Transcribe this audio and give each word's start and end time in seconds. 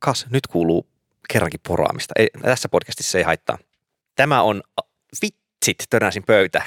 kas, 0.00 0.26
nyt 0.30 0.46
kuuluu 0.46 0.86
kerrankin 1.32 1.60
poraamista. 1.68 2.14
Ei, 2.18 2.28
tässä 2.42 2.68
podcastissa 2.68 3.18
ei 3.18 3.24
haittaa. 3.24 3.58
Tämä 4.16 4.42
on 4.42 4.62
vitsit, 5.22 5.86
törnäsin 5.90 6.22
pöytä. 6.22 6.62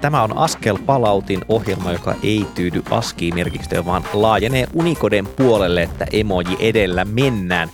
Tämä 0.00 0.22
on 0.22 0.38
Askel 0.38 0.78
palautin 0.86 1.40
ohjelma, 1.48 1.92
joka 1.92 2.14
ei 2.22 2.46
tyydy 2.54 2.82
ASCII-merkistöön, 2.90 3.86
vaan 3.86 4.04
laajenee 4.12 4.66
Unikoden 4.74 5.26
puolelle, 5.26 5.82
että 5.82 6.06
emoji 6.12 6.56
edellä 6.58 7.04
mennään. 7.04 7.70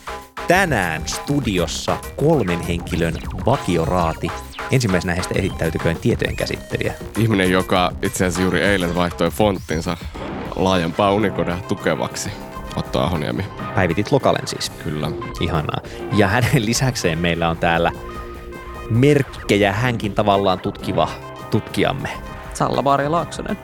Tänään 0.48 1.02
studiossa 1.06 1.96
kolmen 2.16 2.60
henkilön 2.60 3.14
vakioraati. 3.46 4.28
Ensimmäisenä 4.70 5.14
heistä 5.14 5.34
esittäytyköön 5.38 5.96
tietojen 5.96 6.36
käsittelijä. 6.36 6.94
Ihminen, 7.18 7.50
joka 7.50 7.92
itse 8.02 8.24
asiassa 8.24 8.42
juuri 8.42 8.60
eilen 8.60 8.94
vaihtoi 8.94 9.30
fonttinsa 9.30 9.96
laajempaa 10.56 11.12
Unikodea 11.12 11.58
tukevaksi. 11.68 12.30
Otto 12.76 13.00
Ahoniemi. 13.00 13.44
Päivitit 13.74 14.12
lokalen 14.12 14.46
siis. 14.46 14.70
Kyllä. 14.70 15.10
Ihanaa. 15.40 15.80
Ja 16.12 16.28
hänen 16.28 16.66
lisäkseen 16.66 17.18
meillä 17.18 17.48
on 17.48 17.56
täällä 17.56 17.92
merkkejä 18.90 19.72
hänkin 19.72 20.14
tavallaan 20.14 20.60
tutkiva 20.60 21.08
tutkijamme. 21.50 22.08
Salla 22.54 22.82
Baari 22.82 23.08
Laaksonen, 23.08 23.58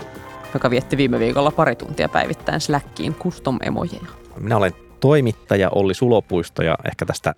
joka 0.55 0.71
vietti 0.71 0.97
viime 0.97 1.19
viikolla 1.19 1.51
pari 1.51 1.77
tuntia 1.77 2.09
päivittäin 2.09 2.61
Slackiin 2.61 3.15
custom-emojeja. 3.15 4.07
Minä 4.41 4.57
olen 4.57 4.73
toimittaja 5.03 5.71
Olli 5.71 5.95
Sulopuisto 5.95 6.63
ja 6.63 6.79
ehkä 6.85 7.07
tästä 7.07 7.35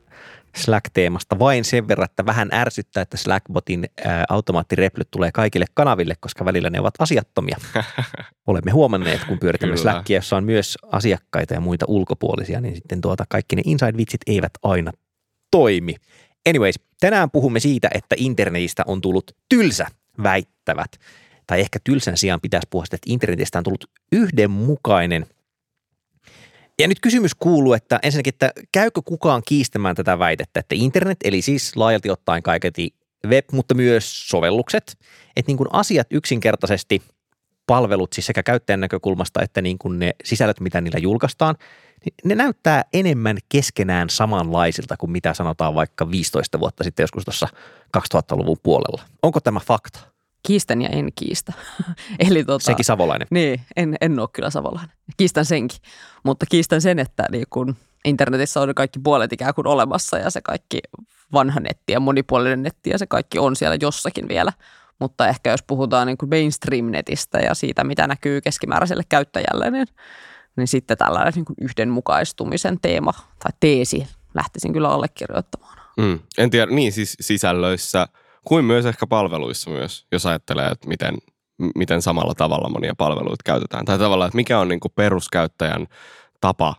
Slack-teemasta 0.57 1.39
vain 1.39 1.65
sen 1.65 1.89
verran, 1.89 2.05
että 2.05 2.27
vähän 2.27 2.49
ärsyttää, 2.53 3.03
että 3.03 3.17
Slackbotin 3.17 3.85
automaattireplyt 4.29 5.11
tulee 5.11 5.33
kaikille 5.33 5.65
kanaville, 5.75 6.15
koska 6.21 6.45
välillä 6.45 6.71
ne 6.71 6.81
ovat 6.81 6.95
asiattomia. 6.99 7.57
Olemme 8.47 8.71
huomanneet, 8.71 9.25
kun 9.25 9.39
pyöritämme 9.39 9.77
Slackia, 9.77 10.19
jossa 10.19 10.37
on 10.37 10.45
myös 10.45 10.79
asiakkaita 10.93 11.55
ja 11.55 11.61
muita 11.61 11.85
ulkopuolisia, 11.89 12.61
niin 12.61 12.75
sitten 12.75 13.01
tuota 13.01 13.25
kaikki 13.29 13.57
ne 13.57 13.63
inside-vitsit 13.67 14.21
eivät 14.27 14.53
aina 14.63 14.93
toimi. 15.51 15.95
Anyways, 16.49 16.75
tänään 17.01 17.31
puhumme 17.31 17.61
siitä, 17.61 17.89
että 17.95 18.15
internetistä 18.19 18.83
on 18.87 19.01
tullut 19.01 19.37
tylsä, 19.49 19.87
väittävät. 20.23 20.91
Tai 21.47 21.61
ehkä 21.61 21.79
tylsän 21.85 22.17
sijaan 22.17 22.41
pitäisi 22.41 22.67
puhua 22.71 22.85
sitä, 22.85 22.95
että 22.95 23.13
internetistä 23.13 23.59
on 23.59 23.65
tullut 23.65 23.91
yhdenmukainen. 24.13 25.27
Ja 26.79 26.89
nyt 26.89 27.01
kysymys 27.01 27.35
kuuluu, 27.35 27.73
että 27.73 28.01
ensinnäkin, 28.03 28.35
että 28.35 28.53
käykö 28.73 29.01
kukaan 29.05 29.43
kiistämään 29.47 29.97
tätä 29.97 30.19
väitettä, 30.19 30.61
että 30.61 30.75
internet, 30.79 31.19
eli 31.25 31.43
siis 31.43 31.77
laajalti 31.77 32.11
ottaen 32.11 32.43
kaiketi 32.43 32.95
web, 33.27 33.45
mutta 33.53 33.75
myös 33.75 34.29
sovellukset, 34.29 34.99
että 35.37 35.51
niin 35.51 35.57
kuin 35.57 35.69
asiat 35.73 36.07
yksinkertaisesti 36.11 37.03
palvelut 37.67 38.13
siis 38.13 38.27
sekä 38.27 38.43
käyttäjän 38.43 38.81
näkökulmasta 38.81 39.43
että 39.43 39.63
niin 39.63 39.79
kuin 39.79 39.99
ne 39.99 40.13
sisällöt, 40.25 40.61
mitä 40.61 40.81
niillä 40.81 40.99
julkaistaan, 40.99 41.55
niin 42.05 42.15
ne 42.25 42.35
näyttää 42.35 42.85
enemmän 42.93 43.39
keskenään 43.49 44.11
samanlaisilta 44.11 44.97
kuin 44.97 45.11
mitä 45.11 45.35
sanotaan 45.35 45.75
vaikka 45.75 46.11
15 46.11 46.61
vuotta 46.61 46.85
sitten 46.85 47.03
joskus 47.03 47.25
tuossa 47.25 47.49
2000-luvun 47.97 48.59
puolella. 48.63 49.03
Onko 49.23 49.41
tämä 49.41 49.61
fakta? 49.61 50.14
Kiistän 50.47 50.83
ja 50.83 50.89
en 50.89 51.13
kiistä. 51.15 51.53
Eli 52.29 52.45
tota, 52.45 52.65
Sekin 52.65 52.85
savolainen. 52.85 53.29
Niin, 53.31 53.61
en, 53.77 53.97
en 54.01 54.21
ole 54.21 54.29
kyllä 54.33 54.51
savolainen. 54.51 54.97
Kiistän 55.17 55.45
senkin. 55.45 55.79
Mutta 56.25 56.47
kiistän 56.51 56.81
sen, 56.81 56.99
että 56.99 57.27
niin 57.31 57.47
kun 57.51 57.77
internetissä 58.05 58.61
on 58.61 58.75
kaikki 58.75 58.99
puolet 58.99 59.33
ikään 59.33 59.55
kuin 59.55 59.67
olemassa 59.67 60.19
ja 60.19 60.31
se 60.31 60.41
kaikki 60.41 60.79
vanha 61.33 61.61
netti 61.61 61.93
ja 61.93 62.01
monipuolinen 62.01 62.63
netti 62.63 62.91
ja 62.91 62.99
se 62.99 63.07
kaikki 63.07 63.39
on 63.39 63.57
siellä 63.57 63.77
jossakin 63.81 64.29
vielä. 64.29 64.53
Mutta 64.99 65.29
ehkä 65.29 65.51
jos 65.51 65.63
puhutaan 65.63 66.07
niin 66.07 66.19
kuin 66.19 66.29
mainstream-netistä 66.29 67.39
ja 67.39 67.55
siitä, 67.55 67.85
mitä 67.85 68.07
näkyy 68.07 68.41
keskimääräiselle 68.41 69.03
käyttäjälle, 69.09 69.71
niin, 69.71 69.87
niin 70.57 70.69
sitten 70.69 70.99
tällainen 70.99 71.33
niin 71.37 71.45
kuin 71.45 71.57
yhdenmukaistumisen 71.61 72.79
teema 72.83 73.13
tai 73.13 73.53
teesi 73.61 74.07
lähtisin 74.35 74.73
kyllä 74.73 74.89
allekirjoittamaan. 74.89 75.79
Mm. 75.97 76.19
En 76.39 76.51
tiedä, 76.51 76.73
niin 76.73 76.93
siis 76.93 77.17
sisällöissä 77.21 78.09
kuin 78.45 78.65
myös 78.65 78.87
ehkä 78.87 79.07
palveluissa 79.07 79.71
myös, 79.71 80.07
jos 80.13 80.27
ajattelee, 80.27 80.69
että 80.69 80.89
miten, 80.89 81.15
miten 81.75 82.03
samalla 82.03 82.35
tavalla 82.35 82.69
monia 82.69 82.95
palveluita 82.99 83.43
käytetään. 83.45 83.85
Tai 83.85 83.99
tavallaan, 83.99 84.29
että 84.29 84.37
mikä 84.37 84.59
on 84.59 84.69
niin 84.69 84.81
kuin 84.81 84.93
peruskäyttäjän 84.97 85.87
tapa 86.41 86.75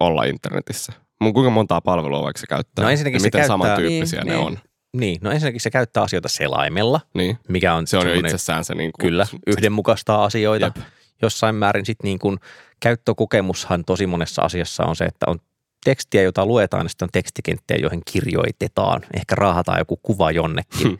olla 0.00 0.24
internetissä. 0.24 0.92
Mun 1.20 1.32
kuinka 1.34 1.50
montaa 1.50 1.80
palvelua 1.80 2.22
vaikka 2.22 2.40
se 2.40 2.46
käyttää? 2.46 2.84
No 2.84 2.90
ensinnäkin 2.90 3.16
ja 3.16 3.20
se 3.20 3.26
miten 3.26 3.38
käyttää- 3.38 3.54
samantyyppisiä 3.54 4.20
niin, 4.20 4.28
ne 4.28 4.34
niin. 4.36 4.46
on. 4.46 4.58
Niin, 4.96 5.18
no 5.20 5.30
ensinnäkin 5.30 5.60
se 5.60 5.70
käyttää 5.70 6.02
asioita 6.02 6.28
selaimella, 6.28 7.00
Niin. 7.14 7.38
mikä 7.48 7.74
on 7.74 7.86
Se 7.86 7.98
on 7.98 8.08
jo 8.08 8.14
itsessään 8.14 8.64
se 8.64 8.74
niin 8.74 8.90
kuin, 8.92 9.08
Kyllä, 9.08 9.26
yhdenmukaistaa 9.46 10.24
asioita. 10.24 10.66
Jep. 10.66 10.76
Jossain 11.22 11.54
määrin 11.54 11.86
sitten 11.86 12.08
niin 12.08 12.18
kuin 12.18 12.38
käyttökokemushan 12.80 13.84
tosi 13.84 14.06
monessa 14.06 14.42
asiassa 14.42 14.84
on 14.84 14.96
se, 14.96 15.04
että 15.04 15.26
on 15.28 15.38
tekstiä, 15.86 16.22
jota 16.22 16.46
luetaan, 16.46 16.84
ja 16.84 16.88
sitten 16.88 17.06
on 17.06 17.10
tekstikenttiä, 17.12 17.76
joihin 17.80 18.02
kirjoitetaan. 18.12 19.02
Ehkä 19.16 19.34
raahataan 19.34 19.78
joku 19.78 19.96
kuva 20.02 20.30
jonnekin. 20.30 20.88
Hmm. 20.88 20.98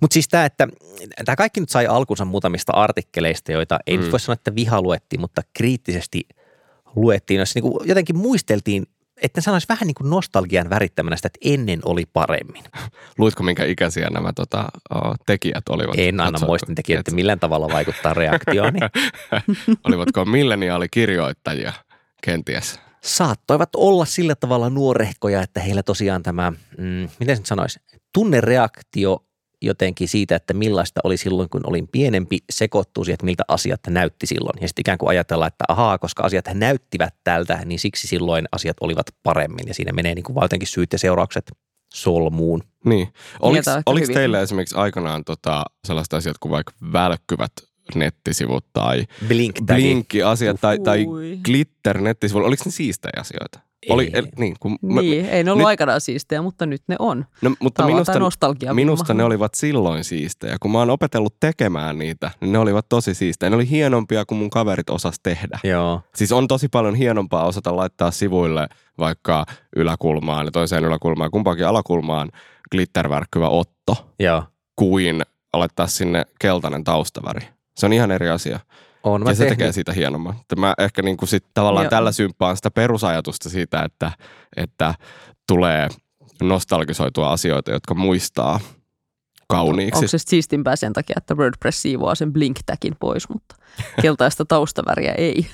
Mutta 0.00 0.14
siis 0.14 0.28
tämä, 0.28 0.44
että 0.44 0.68
tämä 1.24 1.36
kaikki 1.36 1.60
nyt 1.60 1.68
sai 1.68 1.86
alkunsa 1.86 2.24
muutamista 2.24 2.72
artikkeleista, 2.72 3.52
joita 3.52 3.78
ei 3.86 3.96
mm. 3.96 4.00
nyt 4.00 4.08
Mm. 4.08 4.12
voi 4.12 4.20
sanoa, 4.20 4.34
että 4.34 4.54
viha 4.54 4.82
luettiin, 4.82 5.20
mutta 5.20 5.42
kriittisesti 5.54 6.28
luettiin, 6.96 7.40
jossa 7.40 7.60
niin 7.60 7.72
kuin 7.72 7.88
jotenkin 7.88 8.16
muisteltiin, 8.16 8.86
että 9.22 9.40
sanoisi 9.40 9.68
vähän 9.68 9.86
niin 9.86 9.94
kuin 9.94 10.10
nostalgian 10.10 10.70
värittämänä 10.70 11.16
sitä, 11.16 11.26
että 11.26 11.38
ennen 11.44 11.80
oli 11.84 12.04
paremmin. 12.12 12.64
Luitko 13.18 13.42
minkä 13.42 13.64
ikäisiä 13.64 14.10
nämä 14.10 14.32
tota, 14.32 14.64
tekijät 15.26 15.68
olivat? 15.68 15.94
En 15.98 16.20
anna 16.20 16.46
muistin 16.46 16.74
tekijät, 16.74 17.00
että 17.00 17.10
Et- 17.10 17.14
millään 17.14 17.40
tavalla 17.40 17.68
vaikuttaa 17.72 18.14
reaktioon. 18.14 18.74
Olivatko 19.88 20.24
milleniaalikirjoittajia 20.24 21.72
kenties? 22.22 22.80
Saattoivat 23.04 23.68
olla 23.76 24.04
sillä 24.04 24.34
tavalla 24.34 24.70
nuorehkoja, 24.70 25.42
että 25.42 25.60
heillä 25.60 25.82
tosiaan 25.82 26.22
tämä, 26.22 26.52
mm, 26.78 27.08
miten 27.20 27.36
se 27.36 27.40
nyt 27.40 27.46
sanoisi, 27.46 27.80
tunnereaktio 28.14 29.24
jotenkin 29.62 30.08
siitä, 30.08 30.36
että 30.36 30.54
millaista 30.54 31.00
oli 31.04 31.16
silloin, 31.16 31.48
kun 31.48 31.60
olin 31.64 31.88
pienempi, 31.88 32.38
sekoittuu 32.50 33.04
siihen, 33.04 33.14
että 33.14 33.26
miltä 33.26 33.44
asiat 33.48 33.80
näytti 33.88 34.26
silloin. 34.26 34.62
Ja 34.62 34.68
sitten 34.68 34.82
ikään 34.82 34.98
kuin 34.98 35.08
ajatellaan, 35.08 35.48
että 35.48 35.64
ahaa, 35.68 35.98
koska 35.98 36.22
asiat 36.22 36.44
näyttivät 36.54 37.14
tältä, 37.24 37.60
niin 37.64 37.78
siksi 37.78 38.06
silloin 38.06 38.44
asiat 38.52 38.76
olivat 38.80 39.06
paremmin. 39.22 39.68
Ja 39.68 39.74
siinä 39.74 39.92
menee 39.92 40.14
niin 40.14 40.22
kuin 40.22 40.34
vaan 40.34 40.44
jotenkin 40.44 40.68
syyt 40.68 40.92
ja 40.92 40.98
seuraukset 40.98 41.52
solmuun. 41.94 42.62
Niin. 42.84 43.08
Oliko, 43.40 43.70
oliko 43.86 44.12
teillä 44.12 44.40
esimerkiksi 44.40 44.76
aikanaan 44.76 45.24
tota, 45.24 45.64
sellaiset 45.86 46.12
asiat 46.12 46.38
kuin 46.38 46.52
vaikka 46.52 46.72
välkkyvät 46.92 47.52
nettisivut 47.94 48.64
tai 48.72 49.06
blink 49.28 49.56
blinkki-asiat 49.66 50.60
tai, 50.60 50.78
tai 50.78 51.06
Ui. 51.06 51.38
glitter-nettisivuilla, 51.44 52.48
oliko 52.48 52.62
ne 52.66 52.70
siistejä 52.72 53.12
asioita? 53.20 53.60
Oli, 53.88 54.04
Ei. 54.04 54.10
el, 54.12 54.26
niin, 54.38 54.56
kun 54.60 54.78
mä- 54.82 55.00
Niin, 55.00 55.24
ei 55.26 55.44
ne 55.44 55.50
ollut 55.50 55.60
nyt- 55.60 55.66
aikanaan 55.68 56.00
siistejä, 56.00 56.42
mutta 56.42 56.66
nyt 56.66 56.82
ne 56.88 56.96
on. 56.98 57.26
no, 57.42 57.50
mutta 57.60 57.86
minusta, 57.86 58.12
minusta 58.74 59.14
ne 59.14 59.24
olivat 59.24 59.54
silloin 59.54 60.04
siistejä. 60.04 60.56
Kun 60.60 60.70
mä 60.72 60.78
oon 60.78 60.90
opetellut 60.90 61.34
tekemään 61.40 61.98
niitä, 61.98 62.30
niin 62.40 62.52
ne 62.52 62.58
olivat 62.58 62.86
tosi 62.88 63.14
siistejä. 63.14 63.50
Ne 63.50 63.56
oli 63.56 63.70
hienompia 63.70 64.24
kuin 64.24 64.38
mun 64.38 64.50
kaverit 64.50 64.90
osas 64.90 65.14
tehdä. 65.22 65.58
Joo. 65.64 66.00
Siis 66.14 66.32
on 66.32 66.48
tosi 66.48 66.68
paljon 66.68 66.94
hienompaa 66.94 67.46
osata 67.46 67.76
laittaa 67.76 68.10
sivuille 68.10 68.68
vaikka 68.98 69.46
yläkulmaan 69.76 70.46
ja 70.46 70.50
toiseen 70.50 70.84
yläkulmaan 70.84 71.26
ja 71.26 71.30
kumpaankin 71.30 71.66
alakulmaan 71.66 72.30
glittervärkkyvä 72.72 73.48
otto 73.48 74.08
Joo. 74.18 74.42
kuin 74.76 75.22
laittaa 75.52 75.86
sinne 75.86 76.24
keltainen 76.40 76.84
taustaväri. 76.84 77.40
Se 77.80 77.86
on 77.86 77.92
ihan 77.92 78.10
eri 78.10 78.28
asia. 78.30 78.60
On 79.02 79.22
ja 79.26 79.34
se 79.34 79.38
tehnyt- 79.44 79.58
tekee 79.58 79.72
siitä 79.72 79.92
hienomman. 79.92 80.34
Mä 80.58 80.74
ehkä 80.78 81.02
niin 81.02 81.16
kuin 81.16 81.28
sit 81.28 81.44
tavallaan 81.54 81.84
Joo. 81.84 81.90
tällä 81.90 82.12
symppaan 82.12 82.56
sitä 82.56 82.70
perusajatusta 82.70 83.48
siitä, 83.48 83.82
että, 83.82 84.12
että 84.56 84.94
tulee 85.46 85.88
nostalgisoitua 86.42 87.32
asioita, 87.32 87.70
jotka 87.70 87.94
muistaa 87.94 88.60
kauniiksi. 89.48 89.98
Onko 89.98 90.08
se 90.08 90.18
siistimpää 90.18 90.76
sen 90.76 90.92
takia, 90.92 91.14
että 91.16 91.34
WordPress 91.34 91.82
siivoaa 91.82 92.14
sen 92.14 92.32
blink-tagin 92.32 92.96
pois, 93.00 93.28
mutta 93.28 93.54
keltaista 94.02 94.44
taustaväriä 94.44 95.12
ei. 95.12 95.46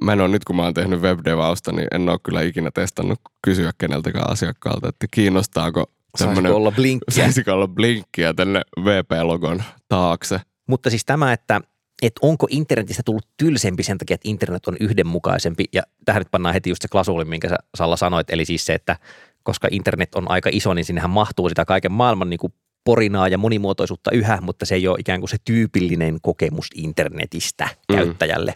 Mä 0.00 0.12
en 0.12 0.20
ole 0.20 0.28
nyt, 0.28 0.44
kun 0.44 0.56
mä 0.56 0.62
oon 0.62 0.74
tehnyt 0.74 1.00
webdevausta, 1.00 1.72
niin 1.72 1.88
en 1.92 2.08
ole 2.08 2.18
kyllä 2.22 2.42
ikinä 2.42 2.70
testannut 2.74 3.20
kysyä 3.44 3.70
keneltäkään 3.78 4.30
asiakkaalta, 4.30 4.88
että 4.88 5.06
kiinnostaako 5.10 5.80
Saisiko 5.80 6.34
tämmöinen, 6.34 6.54
olla 6.54 6.70
blinkkiä? 6.70 7.14
saisiko 7.24 7.52
olla 7.52 7.68
blinkkiä 7.68 8.34
tänne 8.34 8.62
VP-logon 8.84 9.62
taakse. 9.88 10.40
Mutta 10.66 10.90
siis 10.90 11.04
tämä, 11.04 11.32
että, 11.32 11.60
että 12.02 12.18
onko 12.22 12.46
internetistä 12.50 13.02
tullut 13.04 13.28
tylsempi 13.36 13.82
sen 13.82 13.98
takia, 13.98 14.14
että 14.14 14.28
internet 14.28 14.66
on 14.66 14.76
yhdenmukaisempi. 14.80 15.64
Ja 15.72 15.82
tähän 16.04 16.20
nyt 16.20 16.30
pannaan 16.30 16.52
heti 16.54 16.70
just 16.70 16.82
se 16.82 16.88
klasuuli, 16.88 17.24
minkä 17.24 17.48
sä 17.48 17.56
Salla 17.74 17.96
sanoit. 17.96 18.30
Eli 18.30 18.44
siis 18.44 18.66
se, 18.66 18.74
että 18.74 18.96
koska 19.42 19.68
internet 19.70 20.14
on 20.14 20.30
aika 20.30 20.50
iso, 20.52 20.74
niin 20.74 20.84
sinnehän 20.84 21.10
mahtuu 21.10 21.48
sitä 21.48 21.64
kaiken 21.64 21.92
maailman 21.92 22.30
niin 22.30 22.38
kuin 22.38 22.52
porinaa 22.84 23.28
ja 23.28 23.38
monimuotoisuutta 23.38 24.10
yhä, 24.10 24.38
mutta 24.40 24.66
se 24.66 24.74
ei 24.74 24.88
ole 24.88 24.98
ikään 25.00 25.20
kuin 25.20 25.28
se 25.30 25.36
tyypillinen 25.44 26.18
kokemus 26.22 26.66
internetistä 26.74 27.68
Mm. 27.88 27.96
käyttäjälle. 27.96 28.54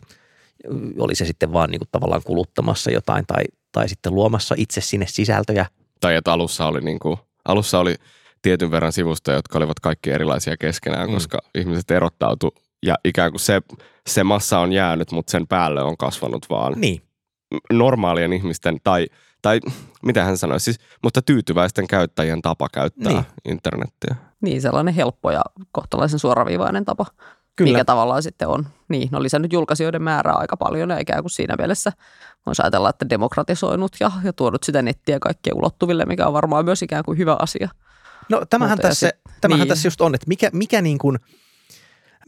Oli 0.99 1.15
se 1.15 1.25
sitten 1.25 1.53
vaan 1.53 1.71
niin 1.71 1.79
kuin 1.79 1.89
tavallaan 1.93 2.23
kuluttamassa 2.25 2.91
jotain 2.91 3.27
tai, 3.27 3.45
tai 3.73 3.89
sitten 3.89 4.15
luomassa 4.15 4.55
itse 4.59 4.81
sinne 4.81 5.07
sisältöjä 5.09 5.67
Tai 6.01 6.15
että 6.15 6.33
alussa 6.33 6.67
oli, 6.67 6.81
niin 6.81 6.99
kuin, 6.99 7.17
alussa 7.45 7.79
oli 7.79 7.95
tietyn 8.43 8.71
verran 8.71 8.93
sivustoja, 8.93 9.37
jotka 9.37 9.59
olivat 9.59 9.81
kaikki 9.81 10.11
erilaisia 10.11 10.57
keskenään, 10.57 11.09
mm. 11.09 11.15
koska 11.15 11.39
ihmiset 11.55 11.91
erottautu 11.91 12.55
ja 12.87 12.95
ikään 13.05 13.31
kuin 13.31 13.41
se, 13.41 13.63
se 14.07 14.25
massa 14.25 14.59
on 14.59 14.73
jäänyt, 14.73 15.13
mutta 15.13 15.31
sen 15.31 15.47
päälle 15.47 15.83
on 15.83 15.97
kasvanut 15.97 16.47
vaan 16.51 16.75
Niin. 16.77 17.03
normaalien 17.73 18.33
ihmisten 18.33 18.77
tai, 18.85 19.07
tai 19.43 19.61
mitä 20.03 20.25
hän 20.25 20.39
sanoi, 20.39 20.61
siis, 20.61 20.81
mutta 21.03 21.23
tyytyväisten 21.23 21.87
käyttäjien 21.87 22.43
tapa 22.43 22.69
käyttää 22.73 23.13
Niin. 23.13 23.25
internettiä. 23.49 24.17
Niin, 24.41 24.63
sellainen 24.63 24.95
helppo 24.95 25.31
ja 25.31 25.43
kohtalaisen 25.73 26.19
suoraviivainen 26.19 26.85
tapa. 26.85 27.07
Kyllä. 27.57 27.73
Mikä 27.73 27.85
tavallaan 27.85 28.23
sitten 28.23 28.49
on. 28.49 28.67
Niin, 28.89 29.09
ne 29.13 29.17
on 29.17 29.23
lisännyt 29.23 29.53
julkaisijoiden 29.53 30.03
määrää 30.03 30.35
aika 30.35 30.57
paljon 30.57 30.91
ja 30.91 30.99
ikään 30.99 31.23
kuin 31.23 31.31
siinä 31.31 31.55
mielessä 31.59 31.93
voisi 32.47 32.63
ajatella, 32.63 32.91
että 32.91 33.11
demokratisoinut 33.11 33.93
ja, 34.01 34.11
ja 34.25 34.33
tuonut 34.33 34.63
sitä 34.63 34.83
nettiä 34.83 35.19
kaikkien 35.21 35.57
ulottuville, 35.57 36.05
mikä 36.05 36.27
on 36.27 36.33
varmaan 36.33 36.65
myös 36.65 36.83
ikään 36.83 37.05
kuin 37.05 37.19
hyvä 37.19 37.37
asia. 37.41 37.69
No 38.31 38.43
tämähän, 38.51 38.77
Mutta 38.77 38.89
tässä, 38.89 39.09
sit- 39.09 39.41
tämähän 39.41 39.61
niin. 39.61 39.69
tässä 39.69 39.87
just 39.87 40.01
on, 40.01 40.15
että 40.15 40.29
mikä, 40.29 40.51
mikä 40.53 40.83
niin 40.83 40.99
kuin, 40.99 41.19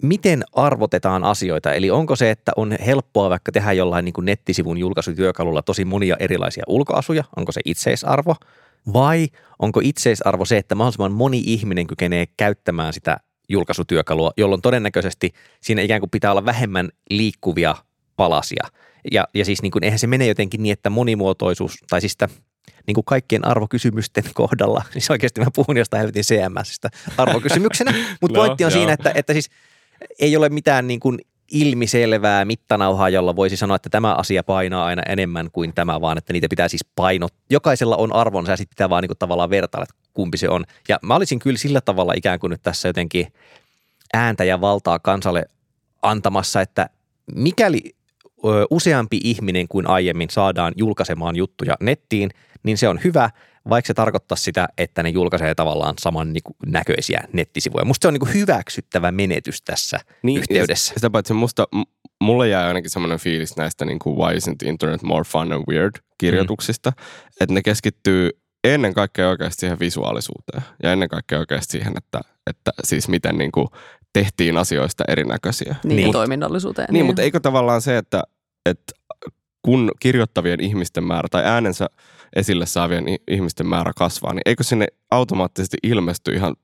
miten 0.02 0.44
arvotetaan 0.52 1.24
asioita. 1.24 1.72
Eli 1.72 1.90
onko 1.90 2.16
se, 2.16 2.30
että 2.30 2.52
on 2.56 2.76
helppoa 2.86 3.30
vaikka 3.30 3.52
tehdä 3.52 3.72
jollain 3.72 4.04
niin 4.04 4.12
kuin 4.12 4.24
nettisivun 4.24 4.78
julkaisutyökalulla 4.78 5.62
tosi 5.62 5.84
monia 5.84 6.16
erilaisia 6.18 6.64
ulkoasuja, 6.66 7.24
onko 7.36 7.52
se 7.52 7.60
itseisarvo? 7.64 8.36
Vai 8.92 9.28
onko 9.58 9.80
itseisarvo 9.82 10.44
se, 10.44 10.56
että 10.56 10.74
mahdollisimman 10.74 11.12
moni 11.12 11.42
ihminen 11.46 11.86
kykenee 11.86 12.26
käyttämään 12.36 12.92
sitä 12.92 13.16
julkaisutyökalua, 13.48 14.30
jolloin 14.36 14.62
todennäköisesti 14.62 15.32
siinä 15.60 15.82
ikään 15.82 16.00
kuin 16.00 16.10
pitää 16.10 16.30
olla 16.30 16.44
vähemmän 16.44 16.88
liikkuvia 17.10 17.76
palasia. 18.16 18.66
Ja, 19.12 19.28
ja 19.34 19.44
siis 19.44 19.62
niin 19.62 19.70
kuin, 19.70 19.84
eihän 19.84 19.98
se 19.98 20.06
mene 20.06 20.26
jotenkin 20.26 20.62
niin, 20.62 20.72
että 20.72 20.90
monimuotoisuus, 20.90 21.76
tai 21.90 22.00
siis 22.00 22.12
sitä 22.12 22.28
niin 22.90 22.94
kuin 22.94 23.04
kaikkien 23.04 23.46
arvokysymysten 23.46 24.24
kohdalla, 24.34 24.82
siis 24.90 25.10
oikeasti 25.10 25.40
mä 25.40 25.46
puhun 25.54 25.76
jostain 25.76 25.98
helvetin 25.98 26.24
CMSistä 26.24 26.88
arvokysymyksenä, 27.16 27.94
mutta 28.20 28.38
No, 28.38 28.44
pointti 28.44 28.64
on 28.64 28.70
joo. 28.70 28.78
siinä, 28.78 28.92
että, 28.92 29.12
että 29.14 29.32
siis 29.32 29.50
ei 30.18 30.36
ole 30.36 30.48
mitään 30.48 30.86
niin 30.86 31.00
kuin 31.00 31.18
ilmiselvää 31.50 32.44
mittanauhaa, 32.44 33.08
jolla 33.08 33.36
voisi 33.36 33.56
sanoa, 33.56 33.76
että 33.76 33.90
tämä 33.90 34.14
asia 34.14 34.42
painaa 34.44 34.84
aina 34.84 35.02
enemmän 35.08 35.50
kuin 35.52 35.74
tämä, 35.74 36.00
vaan 36.00 36.18
että 36.18 36.32
niitä 36.32 36.46
pitää 36.50 36.68
siis 36.68 36.84
painot. 36.96 37.34
Jokaisella 37.50 37.96
on 37.96 38.12
arvonsa 38.12 38.52
ja 38.52 38.56
sitten 38.56 38.74
pitää 38.74 38.90
vaan 38.90 39.02
niin 39.02 39.08
kuin 39.08 39.18
tavallaan 39.18 39.50
vertailla, 39.50 39.82
että 39.82 40.10
kumpi 40.14 40.38
se 40.38 40.48
on. 40.48 40.64
Ja 40.88 40.98
mä 41.02 41.14
olisin 41.14 41.38
kyllä 41.38 41.58
sillä 41.58 41.80
tavalla 41.80 42.12
ikään 42.16 42.38
kuin 42.38 42.50
nyt 42.50 42.62
tässä 42.62 42.88
jotenkin 42.88 43.32
ääntä 44.14 44.44
ja 44.44 44.60
valtaa 44.60 44.98
kansalle 44.98 45.44
antamassa, 46.02 46.60
että 46.60 46.90
mikäli 47.34 47.94
useampi 48.70 49.20
ihminen 49.24 49.68
kuin 49.68 49.86
aiemmin 49.86 50.30
saadaan 50.30 50.72
julkaisemaan 50.76 51.36
juttuja 51.36 51.76
nettiin, 51.80 52.30
niin 52.62 52.78
se 52.78 52.88
on 52.88 53.00
hyvä, 53.04 53.30
vaikka 53.68 53.86
se 53.86 53.94
tarkoittaa 53.94 54.36
sitä, 54.36 54.68
että 54.78 55.02
ne 55.02 55.08
julkaisee 55.08 55.54
tavallaan 55.54 55.94
saman 56.00 56.32
niin 56.32 56.42
kuin, 56.42 56.56
näköisiä 56.66 57.24
nettisivuja. 57.32 57.84
Musta 57.84 58.04
se 58.04 58.08
on 58.08 58.14
niin 58.14 58.20
kuin, 58.20 58.34
hyväksyttävä 58.34 59.12
menetys 59.12 59.62
tässä 59.62 60.00
niin, 60.22 60.38
yhteydessä. 60.38 60.94
Sitä 60.94 61.10
paitsi 61.10 61.32
musta, 61.32 61.68
mulle 62.20 62.48
jää 62.48 62.66
ainakin 62.66 62.90
semmoinen 62.90 63.18
fiilis 63.18 63.56
näistä 63.56 63.84
niin 63.84 63.98
kuin 63.98 64.16
Why 64.18 64.36
isn't 64.36 64.56
the 64.58 64.68
internet 64.68 65.02
more 65.02 65.24
fun 65.24 65.52
and 65.52 65.64
weird 65.68 65.92
kirjoituksista, 66.18 66.90
mm. 66.90 67.04
että 67.40 67.54
ne 67.54 67.62
keskittyy 67.62 68.30
ennen 68.64 68.94
kaikkea 68.94 69.28
oikeasti 69.28 69.60
siihen 69.60 69.78
visuaalisuuteen 69.78 70.62
ja 70.82 70.92
ennen 70.92 71.08
kaikkea 71.08 71.38
oikeasti 71.38 71.72
siihen, 71.72 71.92
että, 71.96 72.20
että 72.46 72.70
siis 72.84 73.08
miten 73.08 73.38
niin 73.38 73.52
kuin 73.52 73.68
tehtiin 74.12 74.56
asioista 74.56 75.04
erinäköisiä. 75.08 75.76
Niin, 75.84 75.88
Niin. 75.88 75.96
niin. 75.96 76.12
toiminnallisuuteen. 76.12 76.88
Niin, 76.90 77.06
mutta 77.06 77.22
eikö 77.22 77.40
tavallaan 77.40 77.82
se, 77.82 77.96
että, 77.96 78.22
että 78.66 78.92
kun 79.62 79.90
kirjoittavien 80.00 80.60
ihmisten 80.60 81.04
määrä 81.04 81.28
tai 81.30 81.44
äänensä 81.44 81.86
esille 82.36 82.66
saavien 82.66 83.04
ihmisten 83.28 83.66
määrä 83.66 83.92
kasvaa, 83.96 84.34
niin 84.34 84.42
eikö 84.46 84.62
sinne 84.62 84.86
automaattisesti 85.10 85.76
ilmesty 85.82 86.32
ihan 86.32 86.54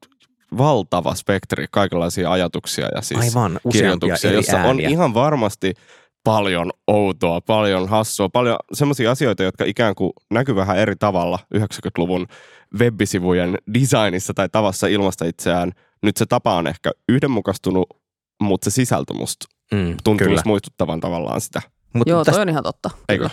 valtava 0.59 1.15
spektri 1.15 1.67
kaikenlaisia 1.71 2.33
ajatuksia 2.33 2.89
ja 2.95 3.03
siis 3.03 3.37
Aivan, 3.37 3.61
kirjoituksia, 3.73 4.33
jossa 4.33 4.63
on 4.63 4.81
ihan 4.81 5.15
varmasti 5.15 5.75
paljon 6.25 6.71
outoa, 6.87 7.41
paljon 7.41 7.89
hassua, 7.89 8.29
paljon 8.29 8.57
semmoisia 8.73 9.11
asioita, 9.11 9.43
jotka 9.43 9.65
ikään 9.65 9.95
kuin 9.95 10.13
näkyy 10.31 10.57
vähän 10.57 10.79
eri 10.79 10.97
tavalla 10.97 11.39
90-luvun 11.55 12.27
webbisivujen 12.79 13.59
designissa 13.75 14.35
tai 14.35 14.49
tavassa 14.49 14.87
ilmaista 14.87 15.25
itseään. 15.25 15.73
Nyt 16.03 16.17
se 16.17 16.27
tapa 16.27 16.55
on 16.55 16.67
ehkä 16.67 16.91
yhdenmukaistunut, 17.09 17.87
mutta 18.43 18.71
se 18.71 18.75
sisältö 18.75 19.15
musta 19.15 19.47
Mm, 19.73 19.97
tuntuu 20.05 20.27
muistuttavan 20.45 21.01
tavallaan 21.01 21.41
sitä. 21.41 21.63
Mut 21.97 22.09
Joo, 22.09 22.25
tästä- 22.25 22.33
toi 22.33 22.43
on 22.43 22.49
ihan 22.49 22.63
totta. 22.63 22.91
Eikö? 23.09 23.29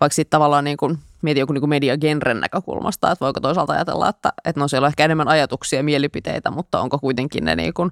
Vaikka 0.00 0.14
sitten 0.14 0.30
tavallaan 0.30 0.64
niin 0.64 0.76
kuin, 0.76 0.98
mietin 1.22 1.40
joku 1.40 1.52
niin 1.52 1.68
mediagenren 1.68 2.40
näkökulmasta, 2.40 3.10
että 3.12 3.24
voiko 3.24 3.40
toisaalta 3.40 3.72
ajatella, 3.72 4.08
että, 4.08 4.32
että 4.44 4.60
no 4.60 4.68
siellä 4.68 4.84
on 4.86 4.88
ehkä 4.88 5.04
enemmän 5.04 5.28
ajatuksia 5.28 5.78
ja 5.78 5.82
mielipiteitä, 5.84 6.50
mutta 6.50 6.80
onko 6.80 6.98
kuitenkin 6.98 7.44
ne 7.44 7.56
niin 7.56 7.74
kuin 7.74 7.90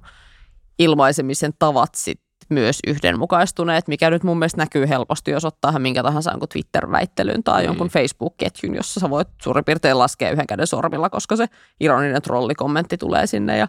ilmaisemisen 0.79 1.53
tavat 1.59 1.95
sit 1.95 2.19
myös 2.49 2.79
yhdenmukaistuneet, 2.87 3.87
mikä 3.87 4.09
nyt 4.09 4.23
mun 4.23 4.39
mielestä 4.39 4.57
näkyy 4.61 4.89
helposti, 4.89 5.31
jos 5.31 5.45
ottaa 5.45 5.79
minkä 5.79 6.03
tahansa 6.03 6.31
jonkun 6.31 6.49
Twitter-väittelyn 6.49 7.43
tai 7.43 7.61
Mm. 7.61 7.65
jonkun 7.65 7.87
Facebook-ketjun, 7.89 8.75
jossa 8.75 8.99
sä 8.99 9.09
voit 9.09 9.27
suurin 9.41 9.65
piirtein 9.65 9.99
laskea 9.99 10.31
yhden 10.31 10.47
käden 10.47 10.67
sormilla, 10.67 11.09
koska 11.09 11.35
se 11.35 11.45
ironinen 11.79 12.21
trollikommentti 12.21 12.97
tulee 12.97 13.27
sinne 13.27 13.57
ja 13.57 13.67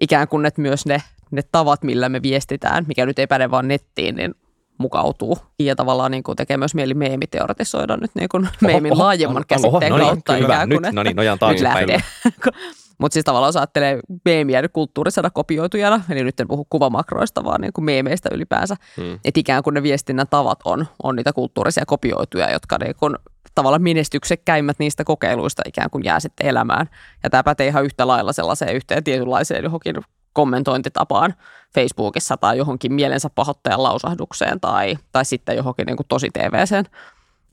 ikään 0.00 0.28
kuin 0.28 0.46
että 0.46 0.60
myös 0.60 0.86
ne, 0.86 1.02
ne 1.30 1.42
tavat, 1.52 1.82
millä 1.82 2.08
me 2.08 2.22
viestitään, 2.22 2.84
mikä 2.88 3.06
nyt 3.06 3.18
ei 3.18 3.26
päde 3.26 3.50
vaan 3.50 3.68
nettiin, 3.68 4.16
niin 4.16 4.34
mukautuu. 4.78 5.38
Ja 5.58 5.76
tavallaan 5.76 6.10
niin 6.10 6.22
kuin 6.22 6.36
tekee 6.36 6.56
myös 6.56 6.74
mieli 6.74 6.94
meemiteoretisoida 6.94 7.96
nyt 7.96 8.10
niin 8.14 8.28
kuin 8.28 8.48
meemin 8.60 8.92
oho, 8.92 9.02
laajemman 9.02 9.36
anna- 9.36 9.46
käsitteen 9.48 9.90
no 9.90 9.98
niin, 9.98 10.06
kautta. 10.08 10.32
hyvä. 10.32 10.46
ikään 10.46 10.68
kuin, 10.68 10.82
Nyt, 10.82 10.92
no 10.94 11.02
niin, 11.02 11.16
nojaan 11.16 11.38
taaksepäin. 11.38 11.88
Mutta 12.98 13.12
siis 13.14 13.24
tavallaan 13.24 13.48
jos 13.48 13.56
ajattelee 13.56 14.00
meemiä 14.24 14.62
nyt 14.62 14.72
kulttuurisena 14.72 15.30
kopioitujana, 15.30 16.00
eli 16.10 16.24
nyt 16.24 16.40
en 16.40 16.48
puhu 16.48 16.66
kuvamakroista, 16.70 17.44
vaan 17.44 17.60
niin 17.60 17.72
kuin 17.72 17.84
meemeistä 17.84 18.28
ylipäänsä, 18.32 18.76
Hmm. 18.96 19.14
että 19.24 19.40
ikään 19.40 19.62
kuin 19.62 19.74
ne 19.74 19.82
viestinnän 19.82 20.26
tavat 20.30 20.58
on, 20.64 20.86
on 21.02 21.16
niitä 21.16 21.32
kulttuurisia 21.32 21.86
kopioituja, 21.86 22.50
jotka 22.52 22.78
niin 22.78 22.94
kuin 23.00 23.16
tavallaan 23.54 23.82
menestyksekkäimmät 23.82 24.76
niistä 24.78 25.04
kokeiluista 25.04 25.62
ikään 25.66 25.90
kuin 25.90 26.04
jää 26.04 26.20
sitten 26.20 26.46
elämään. 26.46 26.86
Ja 27.22 27.30
tämä 27.30 27.42
pätee 27.42 27.66
ihan 27.66 27.84
yhtä 27.84 28.06
lailla 28.06 28.32
sellaiseen 28.32 28.76
yhteen 28.76 29.04
tietynlaiseen 29.04 29.64
johonkin 29.64 29.96
kommentointitapaan 30.36 31.34
Facebookissa 31.74 32.36
tai 32.36 32.58
johonkin 32.58 32.92
mielensä 32.92 33.30
pahoittajan 33.34 33.82
lausahdukseen 33.82 34.60
tai, 34.60 34.98
tai 35.12 35.24
sitten 35.24 35.56
johonkin 35.56 35.86
niin 35.86 35.96
kuin 35.96 36.06
tosi 36.08 36.30
TVseen. 36.30 36.84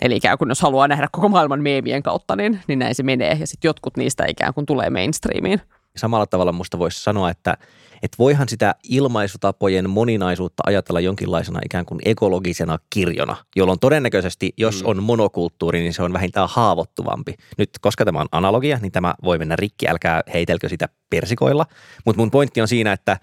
Eli 0.01 0.15
ikään 0.15 0.37
kuin 0.37 0.49
jos 0.49 0.61
haluaa 0.61 0.87
nähdä 0.87 1.07
koko 1.11 1.29
maailman 1.29 1.61
meemien 1.61 2.03
kautta, 2.03 2.35
niin, 2.35 2.59
niin 2.67 2.79
näin 2.79 2.95
se 2.95 3.03
menee. 3.03 3.37
Ja 3.39 3.47
sitten 3.47 3.69
jotkut 3.69 3.97
niistä 3.97 4.25
ikään 4.27 4.53
kuin 4.53 4.65
tulee 4.65 4.89
mainstreamiin. 4.89 5.61
Samalla 5.97 6.25
tavalla 6.25 6.51
musta 6.51 6.79
voisi 6.79 7.03
sanoa, 7.03 7.29
että, 7.29 7.57
että 8.03 8.15
voihan 8.19 8.49
sitä 8.49 8.75
ilmaisutapojen 8.89 9.89
moninaisuutta 9.89 10.63
ajatella 10.65 10.99
jonkinlaisena 10.99 11.59
ikään 11.65 11.85
kuin 11.85 11.99
ekologisena 12.05 12.79
kirjona, 12.89 13.35
jolloin 13.55 13.79
todennäköisesti, 13.79 14.53
jos 14.57 14.83
Mm. 14.83 14.89
on 14.89 15.03
monokulttuuri, 15.03 15.79
niin 15.79 15.93
se 15.93 16.03
on 16.03 16.13
vähintään 16.13 16.47
haavoittuvampi. 16.51 17.33
Nyt, 17.57 17.69
koska 17.81 18.05
tämä 18.05 18.19
on 18.21 18.27
analogia, 18.31 18.79
niin 18.81 18.91
tämä 18.91 19.13
voi 19.23 19.37
mennä 19.37 19.55
rikki, 19.55 19.87
älkää 19.87 20.21
heitelkö 20.33 20.69
sitä 20.69 20.89
persikoilla. 21.09 21.65
Mutta 22.05 22.19
mun 22.21 22.31
pointti 22.31 22.61
on 22.61 22.67
siinä, 22.67 22.93
että 22.93 23.17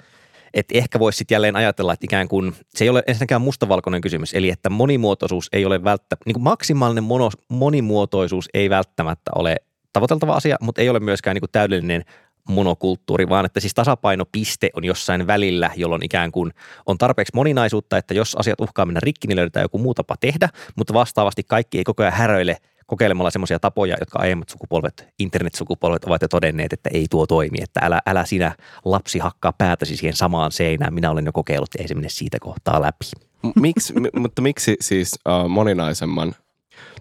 että 0.54 0.78
ehkä 0.78 0.98
voisi 0.98 1.16
sitten 1.16 1.34
jälleen 1.34 1.56
ajatella, 1.56 1.92
että 1.92 2.04
ikään 2.04 2.28
kuin 2.28 2.54
se 2.68 2.84
ei 2.84 2.88
ole 2.88 3.02
ensinnäkään 3.06 3.40
mustavalkoinen 3.40 4.00
kysymys, 4.00 4.34
eli 4.34 4.50
että 4.50 4.70
monimuotoisuus 4.70 5.48
ei 5.52 5.64
ole 5.64 5.84
välttämättä, 5.84 6.24
niin 6.26 6.34
kuin 6.34 6.42
maksimaalinen 6.42 7.04
mono, 7.04 7.30
monimuotoisuus 7.48 8.48
ei 8.54 8.70
välttämättä 8.70 9.30
ole 9.34 9.56
tavoiteltava 9.92 10.34
asia, 10.34 10.56
mutta 10.60 10.82
ei 10.82 10.88
ole 10.88 11.00
myöskään 11.00 11.34
niin 11.34 11.40
kuin 11.40 11.50
täydellinen 11.52 12.04
monokulttuuri, 12.50 13.28
vaan 13.28 13.46
että 13.46 13.60
siis 13.60 13.74
tasapainopiste 13.74 14.70
on 14.76 14.84
jossain 14.84 15.26
välillä, 15.26 15.70
jolloin 15.76 16.04
ikään 16.04 16.32
kuin 16.32 16.52
on 16.86 16.98
tarpeeksi 16.98 17.32
moninaisuutta, 17.34 17.96
että 17.96 18.14
jos 18.14 18.34
asiat 18.34 18.60
uhkaa 18.60 18.86
mennä 18.86 19.00
rikki, 19.02 19.28
niin 19.28 19.36
löydetään 19.36 19.64
joku 19.64 19.78
muu 19.78 19.94
tapa 19.94 20.14
tehdä, 20.20 20.48
mutta 20.76 20.94
vastaavasti 20.94 21.42
kaikki 21.42 21.78
ei 21.78 21.84
koko 21.84 22.02
ajan 22.02 22.12
häröile 22.12 22.56
kokeilemalla 22.86 23.30
semmoisia 23.30 23.58
tapoja, 23.58 23.96
jotka 24.00 24.18
aiemmat 24.18 24.48
sukupolvet, 24.48 25.08
internetsukupolvet 25.18 26.04
ovat 26.04 26.22
jo 26.22 26.28
todenneet, 26.28 26.72
että 26.72 26.90
ei 26.92 27.06
tuo 27.10 27.26
toimi, 27.26 27.58
että 27.60 27.80
älä, 27.82 28.00
älä 28.06 28.24
sinä 28.24 28.54
lapsi 28.84 29.18
hakkaa 29.18 29.52
päätäsi 29.52 29.96
siihen 29.96 30.16
samaan 30.16 30.52
seinään, 30.52 30.94
minä 30.94 31.10
olen 31.10 31.26
jo 31.26 31.32
kokeillut, 31.32 31.74
ei 31.78 31.88
se 31.88 31.94
mene 31.94 32.08
siitä 32.08 32.38
kohtaa 32.40 32.82
läpi. 32.82 33.04
M- 33.42 33.60
Miksi, 33.60 33.92
m- 33.92 34.20
mutta 34.20 34.42
miksi 34.42 34.76
siis 34.80 35.18
uh, 35.28 35.48
moninaisemman, 35.48 36.34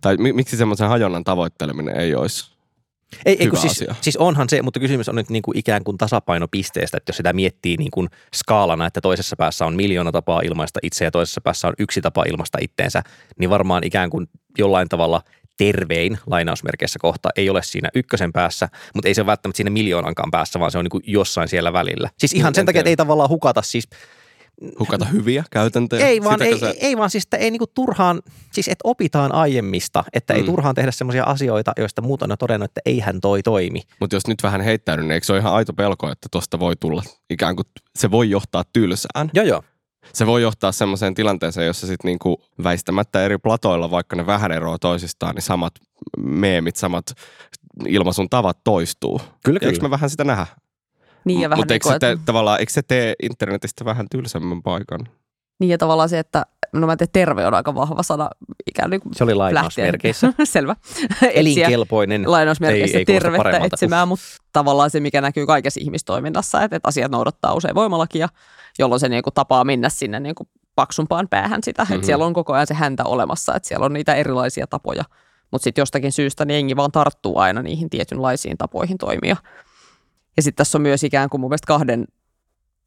tai 0.02 0.18
mi- 0.18 0.34
miksi 0.34 0.58
semmoisen 0.58 0.90
hajonnan 0.90 1.24
tavoitteleminen 1.24 1.98
ei 1.98 2.16
olisi? 2.16 2.59
Ei, 3.26 3.38
ei 3.40 3.48
kun 3.48 3.60
siis, 3.60 3.72
asia. 3.72 3.96
siis 4.02 4.18
onhan 4.18 4.50
se, 4.50 4.62
mutta 4.62 4.80
kysymys 4.80 5.10
on 5.10 5.16
nyt 5.16 5.30
niin 5.30 5.42
kuin 5.42 5.58
ikään 5.58 5.84
kuin 5.84 5.98
tasapainopisteestä, 5.98 6.98
että 6.98 7.10
jos 7.10 7.18
sitä 7.18 7.34
miettii 7.34 7.78
niin 7.78 7.92
kuin 7.92 8.10
skaalana, 8.36 8.86
että 8.86 9.02
toisessa 9.02 9.36
päässä 9.36 9.66
on 9.66 9.76
miljoona 9.76 10.12
tapaa 10.12 10.42
ilmaista 10.42 10.80
itse 10.84 11.06
ja 11.06 11.12
toisessa 11.12 11.42
päässä 11.42 11.68
on 11.68 11.74
yksi 11.80 12.02
tapa 12.02 12.24
ilmaista 12.28 12.58
itteensä, 12.62 13.04
niin 13.40 13.50
varmaan 13.50 13.84
ikään 13.84 14.10
kuin 14.10 14.28
jollain 14.58 14.90
tavalla 14.90 15.22
tervein 15.58 16.20
lainausmerkeissä 16.28 17.00
kohta 17.00 17.30
ei 17.36 17.50
ole 17.50 17.64
siinä 17.64 17.90
ykkösen 17.96 18.34
päässä, 18.34 18.70
mutta 18.96 19.08
ei 19.08 19.14
se 19.14 19.22
ole 19.22 19.26
välttämättä 19.26 19.58
siinä 19.58 19.70
miljoonankaan 19.70 20.32
päässä, 20.32 20.60
vaan 20.60 20.72
se 20.72 20.78
on 20.78 20.86
niin 20.86 20.90
kuin 20.90 21.04
jossain 21.08 21.48
siellä 21.48 21.74
välillä. 21.74 22.10
Siis 22.18 22.34
ihan 22.34 22.52
Mm, 22.52 22.56
sen 22.56 22.62
en 22.62 22.66
takia, 22.66 22.80
että 22.80 22.90
ei 22.90 22.96
tavallaan 22.96 23.30
hukata 23.30 23.62
siis 23.62 23.88
Hukata 24.80 25.06
hyviä 25.06 25.44
käytäntöjä? 25.52 26.08
Ei 26.08 26.24
vaan, 26.24 26.42
ei, 26.42 26.60
se- 26.60 26.76
ei 26.82 26.98
vaan 26.98 27.10
siis, 27.10 27.24
että 27.24 27.38
ei 27.38 27.52
niinku 27.52 27.68
turhaan, 27.68 28.22
siis 28.54 28.68
että 28.68 28.82
opitaan 28.84 29.34
aiemmista, 29.36 30.04
että 30.14 30.34
ei 30.34 30.42
Mm. 30.42 30.46
turhaan 30.46 30.76
tehdä 30.76 30.92
semmoisia 30.92 31.24
asioita, 31.24 31.72
joista 31.78 32.02
muut 32.02 32.22
on 32.22 32.30
jo 32.30 32.38
todennut, 32.38 32.66
että 32.72 32.82
eihän 32.86 33.22
toi 33.22 33.44
toimi. 33.44 33.82
Mutta 34.00 34.16
jos 34.16 34.28
nyt 34.28 34.44
vähän 34.44 34.62
heittäydyn, 34.62 35.06
niin 35.06 35.12
eikö 35.12 35.26
se 35.26 35.32
ole 35.34 35.40
ihan 35.40 35.54
aito 35.54 35.74
pelko, 35.74 36.12
että 36.12 36.28
tosta 36.32 36.60
voi 36.60 36.76
tulla 36.76 37.04
ikään 37.30 37.56
kuin, 37.56 37.66
se 37.96 38.12
voi 38.12 38.30
johtaa 38.30 38.64
tylsään. 38.74 39.30
Joo 39.34 39.46
joo. 39.46 39.64
Se 40.14 40.26
voi 40.26 40.42
johtaa 40.42 40.72
semmoiseen 40.72 41.14
tilanteeseen, 41.16 41.68
jossa 41.68 41.88
sitten 41.88 42.10
niinku 42.10 42.42
väistämättä 42.64 43.26
eri 43.26 43.38
platoilla, 43.38 43.92
vaikka 43.92 44.16
ne 44.16 44.26
vähän 44.26 44.52
eroaa 44.52 44.80
toisistaan, 44.80 45.36
niin 45.36 45.44
samat 45.44 45.74
meemit, 46.18 46.76
samat 46.76 47.06
ilmaisun 47.88 48.30
tavat 48.30 48.58
toistuu. 48.64 49.22
Kyllä, 49.46 49.60
Eikö 49.62 49.82
me 49.82 49.90
vähän 49.90 50.10
sitä 50.10 50.24
nähdä? 50.24 50.48
Niin 51.26 51.42
ja 51.42 51.50
vähän 51.50 51.60
Mutta 51.60 51.72
niin 51.72 51.76
eikö, 51.76 51.90
se 51.90 51.96
että, 51.96 52.16
te, 52.16 52.22
tavallaan, 52.26 52.60
eikö 52.60 52.72
se 52.72 52.82
tee 52.82 53.14
internetistä 53.24 53.86
vähän 53.86 54.06
tylsemmän 54.12 54.62
paikan? 54.64 55.00
niin 55.60 55.70
ja 55.70 55.78
tavallaan 55.78 56.10
se, 56.10 56.20
että 56.20 56.46
no 56.74 56.86
mä 56.88 56.92
en 56.94 56.98
tiedä, 56.98 57.10
terve 57.14 57.48
on 57.48 57.54
aika 57.54 57.76
vahva 57.76 58.04
sana 58.04 58.30
ikään 58.68 58.90
kuin 58.90 59.02
Se 59.16 59.24
oli 59.24 59.36
lainausmerkeissä. 59.36 60.34
Selvä. 60.44 60.76
Elinkelpoinen. 61.34 62.32
lainausmerkeissä 62.32 62.98
Ei- 62.98 63.02
ei 63.02 63.20
tervettä 63.20 63.60
etsimään, 63.74 64.08
mutta 64.08 64.26
tavallaan 64.54 64.90
se, 64.90 65.00
mikä 65.00 65.22
näkyy 65.22 65.46
kaikessa 65.46 65.80
ihmistoiminnassa, 65.84 66.64
että, 66.64 66.76
että 66.76 66.88
asiat 66.88 67.12
noudattaa 67.12 67.54
usein 67.54 67.76
voimalakia, 67.76 68.30
jolloin 68.80 69.00
se 69.00 69.10
niin 69.10 69.24
kuin 69.24 69.34
tapaa 69.34 69.64
mennä 69.64 69.90
sinne 69.90 70.20
niin 70.20 70.36
kuin 70.36 70.48
paksumpaan 70.76 71.28
päähän 71.30 71.64
sitä, 71.64 71.82
että 71.84 71.96
Mhm. 71.96 72.04
siellä 72.04 72.26
on 72.26 72.34
koko 72.34 72.54
ajan 72.54 72.68
se 72.68 72.74
häntä 72.74 73.04
olemassa, 73.04 73.56
että 73.56 73.68
siellä 73.68 73.86
on 73.86 73.94
niitä 73.94 74.16
erilaisia 74.16 74.68
tapoja, 74.68 75.04
mutta 75.52 75.64
sitten 75.64 75.82
jostakin 75.82 76.12
syystä 76.12 76.46
niin 76.46 76.54
jengi 76.56 76.76
vaan 76.76 76.92
tarttuu 76.92 77.38
aina 77.38 77.62
niihin 77.62 77.90
tietynlaisiin 77.90 78.58
tapoihin 78.58 78.98
toimia. 78.98 79.36
Ja 80.40 80.44
sitten 80.44 80.58
tässä 80.58 80.78
on 80.78 80.82
myös 80.82 81.04
ikään 81.04 81.30
kuin 81.30 81.42
mun 81.42 81.50
mielestä 81.50 81.68
kahden 81.68 82.06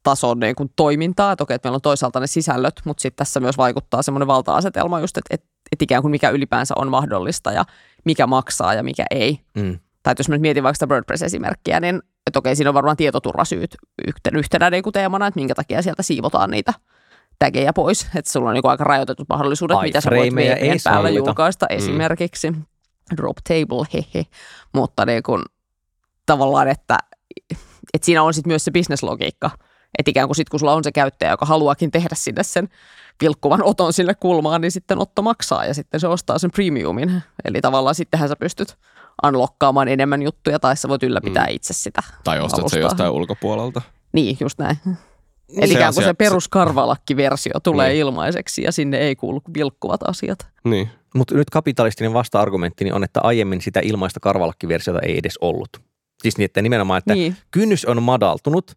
tason 0.03 0.39
niin 0.39 0.55
kuin 0.55 0.69
toimintaa, 0.75 1.31
että 1.31 1.43
okei, 1.43 1.55
että 1.55 1.67
meillä 1.67 1.75
on 1.75 1.81
toisaalta 1.81 2.19
ne 2.19 2.27
sisällöt, 2.27 2.73
mutta 2.85 3.01
sitten 3.01 3.17
tässä 3.17 3.39
myös 3.39 3.57
vaikuttaa 3.57 4.01
semmoinen 4.01 4.27
valta-asetelma 4.27 4.99
just, 4.99 5.17
että, 5.17 5.33
että, 5.33 5.47
että 5.71 5.83
ikään 5.83 6.01
kuin 6.01 6.11
mikä 6.11 6.29
ylipäänsä 6.29 6.73
on 6.77 6.91
mahdollista 6.91 7.51
ja 7.51 7.65
mikä 8.05 8.27
maksaa 8.27 8.73
ja 8.73 8.83
mikä 8.83 9.05
ei. 9.11 9.39
Mm. 9.57 9.79
Tai 10.03 10.15
jos 10.17 10.29
mä 10.29 10.35
nyt 10.35 10.41
mietin 10.41 10.63
vaikka 10.63 10.75
sitä 10.75 10.93
WordPress-esimerkkiä, 10.93 11.79
niin 11.79 12.01
että 12.27 12.39
okei, 12.39 12.55
siinä 12.55 12.69
on 12.69 12.73
varmaan 12.73 12.97
tietoturvasyyt 12.97 13.75
yhtenä, 14.07 14.39
yhtenä 14.39 14.69
niin 14.69 14.83
kuin 14.83 14.93
teemana, 14.93 15.27
että 15.27 15.39
minkä 15.39 15.55
takia 15.55 15.81
sieltä 15.81 16.03
siivotaan 16.03 16.49
niitä 16.49 16.73
tägejä 17.39 17.73
pois. 17.73 18.07
Että 18.15 18.31
sulla 18.31 18.49
on 18.49 18.53
niin 18.53 18.61
kuin 18.61 18.71
aika 18.71 18.83
rajoitetut 18.83 19.29
mahdollisuudet, 19.29 19.77
mitä 19.81 20.01
sä 20.01 20.09
voit 20.11 20.35
VPN 20.35 20.79
päällä 20.83 21.09
julkaista 21.09 21.65
Mm. 21.69 21.77
esimerkiksi. 21.77 22.53
Drop 23.17 23.37
table, 23.47 23.87
hehe. 23.93 24.25
Mutta 24.73 25.05
niin 25.05 25.23
kuin, 25.23 25.43
tavallaan, 26.25 26.67
että, 26.67 26.97
että 27.93 28.05
siinä 28.05 28.23
on 28.23 28.33
sitten 28.33 28.49
myös 28.51 28.65
se 28.65 28.71
bisneslogiikka. 28.71 29.49
Että 29.99 30.11
ikään 30.11 30.27
kuin 30.27 30.35
sitten 30.35 30.51
kun 30.51 30.59
sulla 30.59 30.73
on 30.73 30.83
se 30.83 30.91
käyttäjä, 30.91 31.31
joka 31.31 31.45
haluaakin 31.45 31.91
tehdä 31.91 32.15
sinne 32.15 32.43
sen 32.43 32.69
vilkkuvan 33.21 33.63
oton 33.63 33.93
sille 33.93 34.15
kulmaan, 34.15 34.61
niin 34.61 34.71
sitten 34.71 34.99
otto 34.99 35.21
maksaa 35.21 35.65
ja 35.65 35.73
sitten 35.73 35.99
se 35.99 36.07
ostaa 36.07 36.39
sen 36.39 36.51
premiumin. 36.51 37.21
Eli 37.45 37.61
tavallaan 37.61 37.95
sittenhän 37.95 38.29
sä 38.29 38.35
pystyt 38.35 38.75
unlockkaamaan 39.27 39.87
enemmän 39.87 40.21
juttuja 40.21 40.59
tai 40.59 40.77
sä 40.77 40.87
voit 40.89 41.03
ylläpitää 41.03 41.45
Mm. 41.45 41.51
itse 41.55 41.73
sitä. 41.73 42.01
Tai 42.23 42.39
ostat 42.39 42.57
se 42.57 42.61
Alustaa. 42.61 42.79
jostain 42.79 43.11
ulkopuolelta? 43.11 43.81
Niin, 44.13 44.37
just 44.39 44.59
näin. 44.59 44.77
Niin 44.85 44.97
Eli 45.63 45.67
se 45.67 45.73
ikään 45.73 45.93
kuin 45.93 46.03
se 46.03 46.09
asia- 46.09 46.13
peruskarvalakki-versio 46.15 47.53
tulee 47.63 47.89
Niin. 47.89 47.99
ilmaiseksi 47.99 48.63
ja 48.63 48.71
sinne 48.71 48.97
ei 48.97 49.15
kuulu 49.15 49.41
vilkkuvat 49.57 50.01
asiat. 50.09 50.47
Niin. 50.63 50.89
Mutta 51.15 51.35
nyt 51.35 51.49
kapitalistinen 51.49 52.13
vasta-argumenttini 52.13 52.91
on, 52.91 53.03
että 53.03 53.19
aiemmin 53.23 53.61
sitä 53.61 53.79
ilmaista 53.83 54.19
karvalakkiversiota 54.19 54.99
ei 54.99 55.17
edes 55.17 55.37
ollut. 55.41 55.69
Siis 56.21 56.37
niin, 56.37 56.45
että 56.45 56.61
nimenomaan, 56.61 56.97
että 56.97 57.13
Niin, 57.13 57.37
kynnys 57.51 57.85
on 57.85 58.03
madaltunut, 58.03 58.71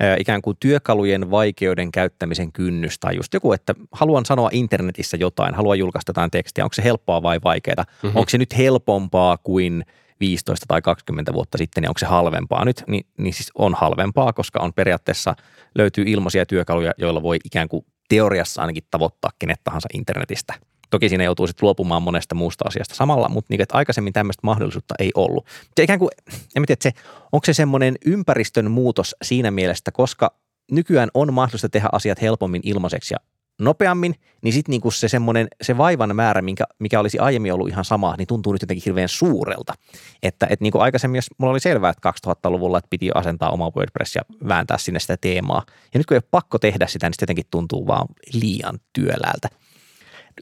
ää, 0.00 0.16
ikään 0.20 0.42
kuin 0.42 0.56
työkalujen 0.60 1.30
vaikeuden 1.30 1.92
käyttämisen 1.92 2.52
kynnys 2.52 2.98
tai 2.98 3.16
just 3.16 3.34
joku, 3.34 3.52
että 3.52 3.74
haluan 3.92 4.24
sanoa 4.24 4.48
internetissä 4.52 5.16
jotain, 5.16 5.54
haluan 5.54 5.78
julkaista 5.78 6.10
jotain 6.10 6.30
tekstiä, 6.30 6.64
onko 6.64 6.74
se 6.74 6.84
helppoa 6.84 7.22
vai 7.22 7.40
vaikeaa, 7.44 7.74
Mhm. 7.82 8.06
mm-hmm. 8.06 8.18
onko 8.18 8.28
se 8.30 8.38
nyt 8.38 8.56
helpompaa 8.56 9.36
kuin 9.36 9.84
15 10.20 10.64
tai 10.68 10.82
20 10.82 11.32
vuotta 11.32 11.58
sitten, 11.58 11.82
niin 11.82 11.88
onko 11.90 11.98
se 11.98 12.06
halvempaa 12.06 12.64
nyt, 12.64 12.84
niin, 12.86 13.06
niin 13.18 13.34
siis 13.34 13.50
on 13.54 13.74
halvempaa, 13.74 14.32
koska 14.32 14.60
on 14.60 14.72
periaatteessa 14.72 15.34
löytyy 15.74 16.04
ilmaisia 16.06 16.46
työkaluja, 16.46 16.92
joilla 16.98 17.22
voi 17.22 17.38
ikään 17.44 17.68
kuin 17.68 17.86
teoriassa 18.08 18.60
ainakin 18.60 18.84
tavoittaa 18.90 19.30
kenet 19.38 19.60
tahansa 19.64 19.88
internetistä. 19.94 20.54
Toki 20.94 21.08
siinä 21.08 21.24
joutuu 21.24 21.46
sitten 21.46 21.66
luopumaan 21.66 22.02
monesta 22.02 22.34
muusta 22.34 22.64
asiasta 22.68 22.94
samalla, 22.94 23.28
mutta 23.28 23.46
niin, 23.50 23.60
että 23.60 23.76
aikaisemmin 23.76 24.12
tämmöistä 24.12 24.40
mahdollisuutta 24.42 24.94
ei 24.98 25.10
ollut. 25.14 25.46
Se 25.76 25.82
ikään 25.82 25.98
kuin, 25.98 26.10
en 26.28 26.62
tiedä, 26.66 26.72
että 26.72 26.82
se, 26.82 26.92
onko 27.32 27.44
se 27.46 27.52
semmoinen 27.52 27.94
ympäristön 28.06 28.70
muutos 28.70 29.16
siinä 29.22 29.50
mielessä, 29.50 29.92
koska 29.92 30.34
nykyään 30.70 31.08
on 31.14 31.34
mahdollista 31.34 31.68
tehdä 31.68 31.88
asiat 31.92 32.22
helpommin 32.22 32.60
ilmaiseksi 32.64 33.14
ja 33.14 33.18
nopeammin, 33.60 34.14
niin 34.42 34.52
sitten 34.52 34.70
niinku 34.70 34.90
se 34.90 35.08
semmoinen, 35.08 35.48
se 35.62 35.78
vaivan 35.78 36.16
määrä, 36.16 36.42
minkä, 36.42 36.64
mikä 36.78 37.00
olisi 37.00 37.18
aiemmin 37.18 37.52
ollut 37.52 37.68
ihan 37.68 37.84
sama, 37.84 38.14
niin 38.18 38.26
tuntuu 38.26 38.52
nyt 38.52 38.62
jotenkin 38.62 38.82
hirveän 38.86 39.08
suurelta. 39.08 39.74
Että 40.22 40.46
et 40.50 40.60
niinku 40.60 40.78
aikaisemmin, 40.78 41.18
jos 41.18 41.30
mulla 41.38 41.52
oli 41.52 41.60
selvää, 41.60 41.90
että 41.90 42.12
2000-luvulla 42.28 42.78
että 42.78 42.90
piti 42.90 43.10
asentaa 43.14 43.50
oma 43.50 43.72
WordPress 43.76 44.14
ja 44.14 44.22
vääntää 44.48 44.78
sinne 44.78 45.00
sitä 45.00 45.16
teemaa, 45.16 45.62
ja 45.94 45.98
nyt 45.98 46.06
kun 46.06 46.14
ei 46.14 46.18
ole 46.18 46.28
pakko 46.30 46.58
tehdä 46.58 46.86
sitä, 46.86 47.06
niin 47.06 47.14
se 47.14 47.22
jotenkin 47.22 47.46
tuntuu 47.50 47.86
vaan 47.86 48.06
liian 48.32 48.78
työläältä 48.92 49.48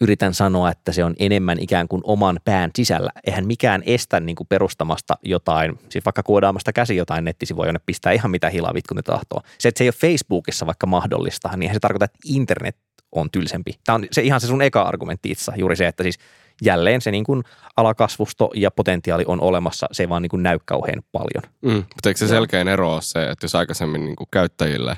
yritän 0.01 0.35
sanoa, 0.35 0.71
että 0.71 0.93
se 0.93 1.05
on 1.05 1.15
enemmän 1.19 1.59
ikään 1.59 1.89
kuin 1.89 2.03
oman 2.05 2.41
pään 2.45 2.71
sisällä. 2.77 3.11
Eihän 3.27 3.47
mikään 3.47 3.83
estä 3.87 4.21
niin 4.21 4.37
kuin 4.37 4.47
perustamasta 4.47 5.15
jotain, 5.23 5.79
siis 5.89 6.05
vaikka 6.05 6.23
koodaamasta 6.23 6.73
käsi 6.73 6.97
jotain 6.97 7.25
nettisivua, 7.25 7.67
jonne 7.67 7.81
pistää 7.87 8.13
ihan 8.13 8.31
mitä 8.31 8.51
hilaa 8.51 8.75
vitku 8.75 8.95
ne 8.95 9.03
tahtoo. 9.03 9.43
Se, 9.59 9.69
että 9.69 9.79
se 9.79 9.85
ei 9.85 9.89
ole 9.89 10.11
Facebookissa 10.11 10.67
vaikka 10.67 10.87
mahdollista, 10.87 11.49
niin 11.49 11.63
eihän 11.63 11.77
se 11.77 11.81
tarkoita, 11.81 12.05
että 12.05 12.19
internet 12.25 12.77
on 13.13 13.31
tylsempi. 13.31 13.73
Tämä 13.85 13.95
on 13.95 14.07
se 14.13 14.23
ihan 14.23 14.41
se 14.41 14.47
sun 14.47 14.63
eka 14.63 14.83
argumentti 14.83 15.31
itse, 15.31 15.53
juuri 15.57 15.77
se, 15.77 15.87
että 15.87 16.03
siis 16.03 16.19
jälleen 16.63 17.01
se 17.01 17.11
niin 17.11 17.25
kuin 17.25 17.43
alakasvusto 17.77 18.51
ja 18.55 18.71
potentiaali 18.71 19.25
on 19.27 19.41
olemassa, 19.41 19.87
se 19.93 20.03
ei 20.03 20.09
vaan 20.09 20.23
niin 20.23 20.31
kuin 20.31 20.43
näy 20.43 20.59
kauhean 20.65 21.03
paljon. 21.13 21.53
Mm. 21.63 21.75
Mutta 21.75 22.09
eikö 22.09 22.19
se 22.19 22.29
selkein 22.29 22.69
ero 22.69 22.95
ole 22.95 23.03
se, 23.03 23.31
että 23.31 23.45
jos 23.45 23.55
aikaisemmin 23.55 24.05
niin 24.05 24.17
kuin 24.17 24.29
käyttäjille, 24.31 24.97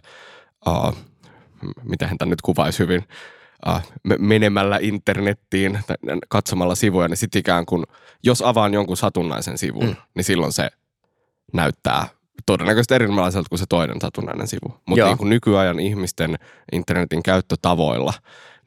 uh, 0.67 0.97
miten 1.83 2.09
hän 2.09 2.31
nyt 2.31 2.43
kuvaisi 2.43 2.79
hyvin, 2.79 3.05
uh, 3.69 3.81
menemällä 4.19 4.79
internettiin, 4.81 5.79
tai 5.87 5.97
katsomalla 6.29 6.75
sivuja, 6.75 7.09
niin 7.09 7.17
sitten 7.17 7.41
ikään 7.41 7.67
kuin, 7.67 7.85
jos 8.25 8.43
avaan 8.43 8.75
jonkun 8.75 8.97
satunnaisen 8.97 9.59
sivun, 9.59 9.85
Mm. 9.85 9.97
niin 10.15 10.25
silloin 10.25 10.53
se 10.53 10.71
näyttää 11.53 12.09
todennäköisesti 12.47 12.95
erilaiselta 12.95 13.49
kuin 13.49 13.59
se 13.59 13.65
toinen 13.69 14.01
satunnainen 14.01 14.47
sivu. 14.47 14.81
Mutta 14.87 15.05
niin 15.07 15.19
kuin 15.19 15.31
nykyajan 15.31 15.81
ihmisten 15.81 16.39
internetin 16.73 17.23
käyttötavoilla, 17.23 18.13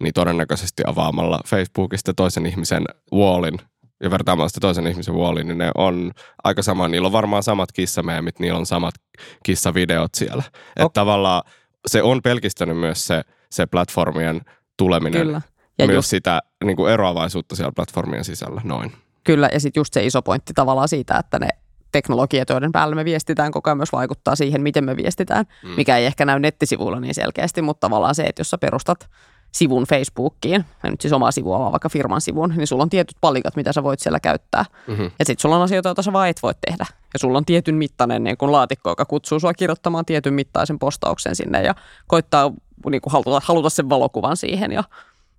niin 0.04 0.14
todennäköisesti 0.14 0.84
avaamalla 0.88 1.40
Facebookista 1.48 2.14
toisen 2.14 2.46
ihmisen 2.46 2.84
wallin 3.14 3.60
ja 4.04 4.12
vertaamalla 4.12 4.50
sitä 4.50 4.60
toisen 4.60 4.88
ihmisen 4.88 5.16
wallin, 5.16 5.48
niin 5.48 5.58
ne 5.58 5.72
on 5.76 6.12
aika 6.44 6.62
sama. 6.64 6.88
Niillä 6.88 7.06
on 7.06 7.12
varmaan 7.12 7.44
samat 7.44 7.72
kissameemit, 7.72 8.40
niillä 8.40 8.60
on 8.60 8.66
samat 8.66 8.96
kissavideot 9.44 10.16
siellä. 10.16 10.44
Että 10.70 10.86
Ok. 10.86 10.94
tavallaan 10.94 11.42
se 11.88 12.04
on 12.04 12.22
pelkistänyt 12.22 12.78
myös 12.78 13.08
se, 13.08 13.22
se 13.52 13.66
platformien 13.66 14.42
tuleminen. 14.78 15.22
kyllä. 15.22 15.42
Ja 15.80 15.86
myös 15.88 15.96
just, 15.96 16.10
sitä 16.10 16.42
niin 16.64 16.78
kuin 16.78 16.94
eroavaisuutta 16.94 17.56
siellä 17.56 17.72
platformien 17.76 18.24
sisällä, 18.24 18.62
noin. 18.64 18.92
kyllä, 19.24 19.50
ja 19.54 19.60
sitten 19.60 19.80
just 19.80 19.94
se 19.94 20.06
iso 20.06 20.22
pointti 20.22 20.54
tavallaan 20.54 20.88
siitä, 20.88 21.18
että 21.18 21.40
ne 21.40 21.50
teknologiat, 21.92 22.50
joiden 22.50 22.72
päällä 22.72 22.96
me 22.96 23.06
viestitään 23.06 23.52
koko 23.52 23.70
ajan 23.70 23.78
myös 23.78 23.92
vaikuttaa 23.92 24.36
siihen, 24.36 24.62
miten 24.62 24.84
me 24.86 24.98
viestitään, 24.98 25.46
Mm. 25.64 25.70
mikä 25.70 25.98
ei 25.98 26.06
ehkä 26.06 26.26
näy 26.26 26.40
nettisivuilla 26.40 27.00
niin 27.00 27.16
selkeästi, 27.16 27.62
mutta 27.62 27.80
tavallaan 27.88 28.16
se, 28.16 28.24
että 28.24 28.40
jos 28.40 28.50
sä 28.50 28.58
perustat 28.58 29.10
sivun 29.52 29.84
Facebookiin, 29.84 30.66
ja 30.84 30.92
nyt 30.92 31.02
siis 31.02 31.14
omaa 31.14 31.32
sivua, 31.32 31.60
vaan 31.60 31.72
vaikka 31.72 31.90
firman 31.90 32.22
sivun, 32.22 32.54
niin 32.58 32.68
sulla 32.68 32.84
on 32.84 32.90
tietyt 32.90 33.18
palikat, 33.22 33.56
mitä 33.56 33.74
sä 33.74 33.84
voit 33.84 34.00
siellä 34.00 34.20
käyttää. 34.20 34.66
Mm-hmm. 34.88 35.12
Ja 35.20 35.26
sitten 35.26 35.42
sulla 35.42 35.56
on 35.56 35.62
asioita, 35.62 35.90
joita 35.90 36.02
sä 36.02 36.14
vaan 36.14 36.30
et 36.30 36.44
voi 36.44 36.54
tehdä. 36.66 36.86
Ja 37.14 37.20
sulla 37.20 37.38
on 37.38 37.46
tietyn 37.46 37.76
mittainen 37.76 38.24
niin 38.24 38.38
kun 38.38 38.52
laatikko, 38.52 38.90
joka 38.90 39.06
kutsuu 39.06 39.40
sua 39.40 39.54
kirjoittamaan 39.54 40.06
tietyn 40.06 40.34
mittaisen 40.34 40.80
postauksen 40.80 41.36
sinne 41.36 41.62
ja 41.64 41.76
koittaa 42.08 42.52
niin 42.90 43.02
kuin 43.02 43.12
haluta, 43.14 43.42
haluta 43.46 43.70
sen 43.70 43.90
valokuvan 43.90 44.38
siihen. 44.38 44.72
Ja, 44.72 44.84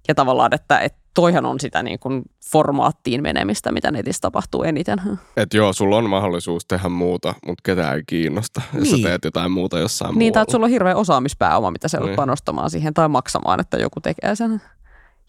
ja 0.09 0.15
tavallaan, 0.15 0.55
että, 0.55 0.79
että 0.79 0.99
toihan 1.15 1.47
on 1.47 1.61
sitä 1.61 1.83
niin 1.83 1.99
kuin 1.99 2.23
formaattiin 2.53 3.23
menemistä, 3.23 3.73
mitä 3.73 3.91
netissä 3.91 4.21
tapahtuu 4.21 4.63
eniten. 4.63 4.99
Että 5.37 5.57
joo, 5.57 5.73
sulla 5.73 5.97
on 5.97 6.11
mahdollisuus 6.11 6.67
tehdä 6.67 6.89
muuta, 6.89 7.35
mutta 7.47 7.63
ketään 7.65 7.97
ei 7.97 8.03
kiinnosta, 8.07 8.63
jos 8.75 8.83
Niin. 8.83 9.03
sä 9.03 9.09
teet 9.09 9.25
jotain 9.25 9.53
muuta 9.53 9.79
jossain 9.79 10.19
Niin, 10.19 10.33
tai 10.33 10.43
että 10.43 10.51
muualla. 10.51 10.53
sulla 10.53 10.65
on 10.67 10.71
hirveä 10.71 10.97
osaamispääoma, 10.97 11.71
mitä 11.71 11.89
sä 11.89 12.01
Niin. 12.01 12.17
panostamaan 12.17 12.71
siihen 12.71 12.95
tai 12.95 13.09
maksamaan, 13.09 13.61
että 13.61 13.77
joku 13.77 14.01
tekee 14.01 14.35
sen. 14.35 14.63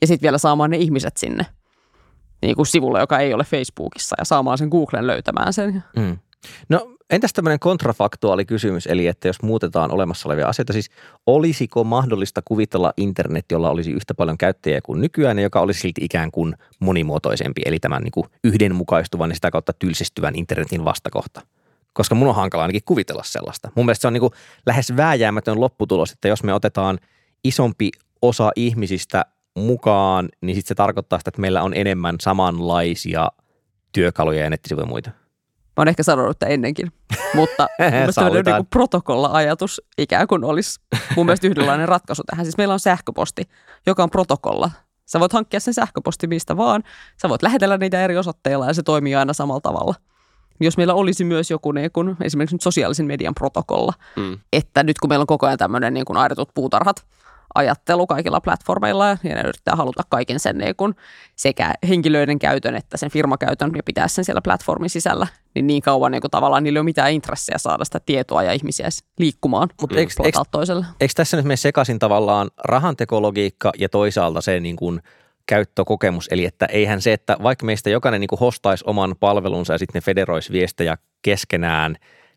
Ja 0.01 0.07
sitten 0.07 0.21
vielä 0.27 0.37
saamaan 0.37 0.69
ne 0.69 0.77
ihmiset 0.77 1.17
sinne 1.17 1.45
niin 2.41 2.55
kuin 2.55 2.65
sivulle, 2.65 2.99
joka 2.99 3.19
ei 3.19 3.33
ole 3.33 3.43
Facebookissa 3.43 4.15
ja 4.19 4.25
saamaan 4.25 4.57
sen 4.57 4.67
Googlen 4.69 5.07
löytämään 5.07 5.53
sen. 5.53 5.83
Mm. 5.97 6.17
No 6.69 6.95
entäs 7.09 7.33
tämmöinen 7.33 7.59
kontrafaktuaali 7.59 8.45
kysymys, 8.45 8.87
eli 8.87 9.07
että 9.07 9.27
jos 9.27 9.41
muutetaan 9.41 9.91
olemassa 9.91 10.29
olevia 10.29 10.47
asioita, 10.47 10.73
siis 10.73 10.89
olisiko 11.27 11.83
mahdollista 11.83 12.41
kuvitella 12.45 12.93
internet, 12.97 13.45
jolla 13.51 13.69
olisi 13.69 13.91
yhtä 13.91 14.13
paljon 14.13 14.37
käyttäjiä 14.37 14.79
kuin 14.83 15.01
nykyään 15.01 15.37
ja 15.37 15.43
joka 15.43 15.59
olisi 15.59 15.79
silti 15.79 16.01
ikään 16.03 16.31
kuin 16.31 16.55
monimuotoisempi, 16.79 17.61
eli 17.65 17.79
tämän 17.79 18.03
niin 18.03 18.11
kuin 18.11 18.25
yhdenmukaistuvan 18.43 19.31
ja 19.31 19.35
sitä 19.35 19.51
kautta 19.51 19.73
tylsistyvän 19.73 20.35
internetin 20.35 20.85
vastakohta? 20.85 21.41
Koska 21.93 22.15
mun 22.15 22.27
on 22.27 22.35
hankala 22.35 22.63
ainakin 22.63 22.81
kuvitella 22.85 23.23
sellaista. 23.23 23.71
Mun 23.75 23.85
mielestä 23.85 24.01
se 24.01 24.07
on 24.07 24.13
niin 24.13 24.21
kuin 24.21 24.33
lähes 24.65 24.95
vääjäämätön 24.97 25.59
lopputulos, 25.59 26.11
että 26.11 26.27
jos 26.27 26.43
me 26.43 26.53
otetaan 26.53 26.99
isompi 27.43 27.89
osa 28.21 28.51
ihmisistä 28.55 29.25
mukaan, 29.55 30.29
niin 30.41 30.55
sitten 30.55 30.67
se 30.67 30.75
tarkoittaa 30.75 31.19
sitä, 31.19 31.29
että 31.29 31.41
meillä 31.41 31.63
on 31.63 31.73
enemmän 31.73 32.15
samanlaisia 32.21 33.29
työkaluja 33.91 34.43
ja 34.43 34.49
nettisivuja 34.49 34.83
ja 34.83 34.89
muita. 34.89 35.11
Mä 35.79 35.81
oon 35.81 35.87
ehkä 35.87 36.03
sanonut 36.03 36.31
että 36.31 36.45
ennenkin, 36.45 36.91
mutta 37.33 37.67
mun 38.21 38.33
niin 38.33 38.65
protokolla-ajatus 38.69 39.81
ikään 39.97 40.27
kuin 40.27 40.43
olisi 40.43 40.79
mun 41.15 41.25
mielestä 41.25 41.47
yhdenlainen 41.47 41.87
ratkaisu 41.87 42.23
tähän. 42.23 42.45
Siis 42.45 42.57
meillä 42.57 42.73
on 42.73 42.79
sähköposti, 42.79 43.49
joka 43.87 44.03
on 44.03 44.09
protokolla. 44.09 44.71
Sä 45.05 45.19
voit 45.19 45.33
hankkia 45.33 45.59
sen 45.59 45.73
sähköposti 45.73 46.27
mistä 46.27 46.57
vaan. 46.57 46.83
Sä 47.21 47.29
voit 47.29 47.43
lähetellä 47.43 47.77
niitä 47.77 48.03
eri 48.03 48.17
osoitteilla 48.17 48.67
ja 48.67 48.73
se 48.73 48.83
toimii 48.83 49.15
aina 49.15 49.33
samalla 49.33 49.61
tavalla. 49.61 49.95
Jos 50.59 50.77
meillä 50.77 50.93
olisi 50.93 51.23
myös 51.23 51.51
joku 51.51 51.71
niin 51.71 51.91
kun, 51.91 52.17
esimerkiksi 52.21 52.55
nyt 52.55 52.61
sosiaalisen 52.61 53.05
median 53.05 53.35
protokolla, 53.35 53.93
mm. 54.15 54.39
että 54.53 54.83
nyt 54.83 54.99
kun 54.99 55.09
meillä 55.09 55.23
on 55.23 55.27
koko 55.27 55.45
ajan 55.45 55.57
tämmöinen 55.57 55.93
niin 55.93 56.17
aidotut 56.17 56.49
puutarhat– 56.53 57.05
ajattelu 57.55 58.07
kaikilla 58.07 58.41
platformeilla 58.41 59.07
ja 59.07 59.17
ne 59.23 59.41
yrittää 59.41 59.75
haluta 59.75 60.03
kaiken 60.09 60.39
sen 60.39 60.57
niin 60.57 60.75
kun 60.75 60.95
sekä 61.35 61.73
henkilöiden 61.89 62.39
käytön 62.39 62.75
että 62.75 62.97
sen 62.97 63.11
firmakäytön 63.11 63.71
ja 63.75 63.83
pitää 63.83 64.07
sen 64.07 64.25
siellä 64.25 64.41
platformin 64.41 64.89
sisällä, 64.89 65.27
niin 65.55 65.67
niin 65.67 65.81
kauan 65.81 66.11
niin 66.11 66.21
kuin 66.21 66.31
tavallaan 66.31 66.63
niillä 66.63 66.77
ei 66.77 66.81
ole 66.81 66.85
mitään 66.85 67.11
intressejä 67.11 67.57
saada 67.57 67.85
sitä 67.85 67.99
tietoa 68.05 68.43
ja 68.43 68.53
ihmisiä 68.53 68.89
liikkumaan 69.19 69.69
Mutta 69.81 69.95
eikö, 69.95 70.13
eikö, 70.23 70.39
toiselle. 70.51 70.85
Eikö 70.99 71.13
tässä 71.15 71.37
nyt 71.37 71.45
mene 71.45 71.55
sekaisin 71.55 71.99
tavallaan 71.99 72.49
rahantekologiikka 72.57 73.71
ja 73.77 73.89
toisaalta 73.89 74.41
se 74.41 74.59
niin 74.59 74.75
kuin 74.75 75.01
käyttökokemus, 75.45 76.27
eli 76.31 76.45
että 76.45 76.65
eihän 76.65 77.01
se, 77.01 77.13
että 77.13 77.37
vaikka 77.43 77.65
meistä 77.65 77.89
jokainen 77.89 78.21
niin 78.21 78.27
kuin 78.27 78.39
hostaisi 78.39 78.83
oman 78.87 79.15
palvelunsa 79.19 79.73
ja 79.73 79.77
sitten 79.77 79.99
ne 79.99 80.03
federoisi 80.03 80.51
viestejä 80.51 80.97
keskenään, 81.21 81.95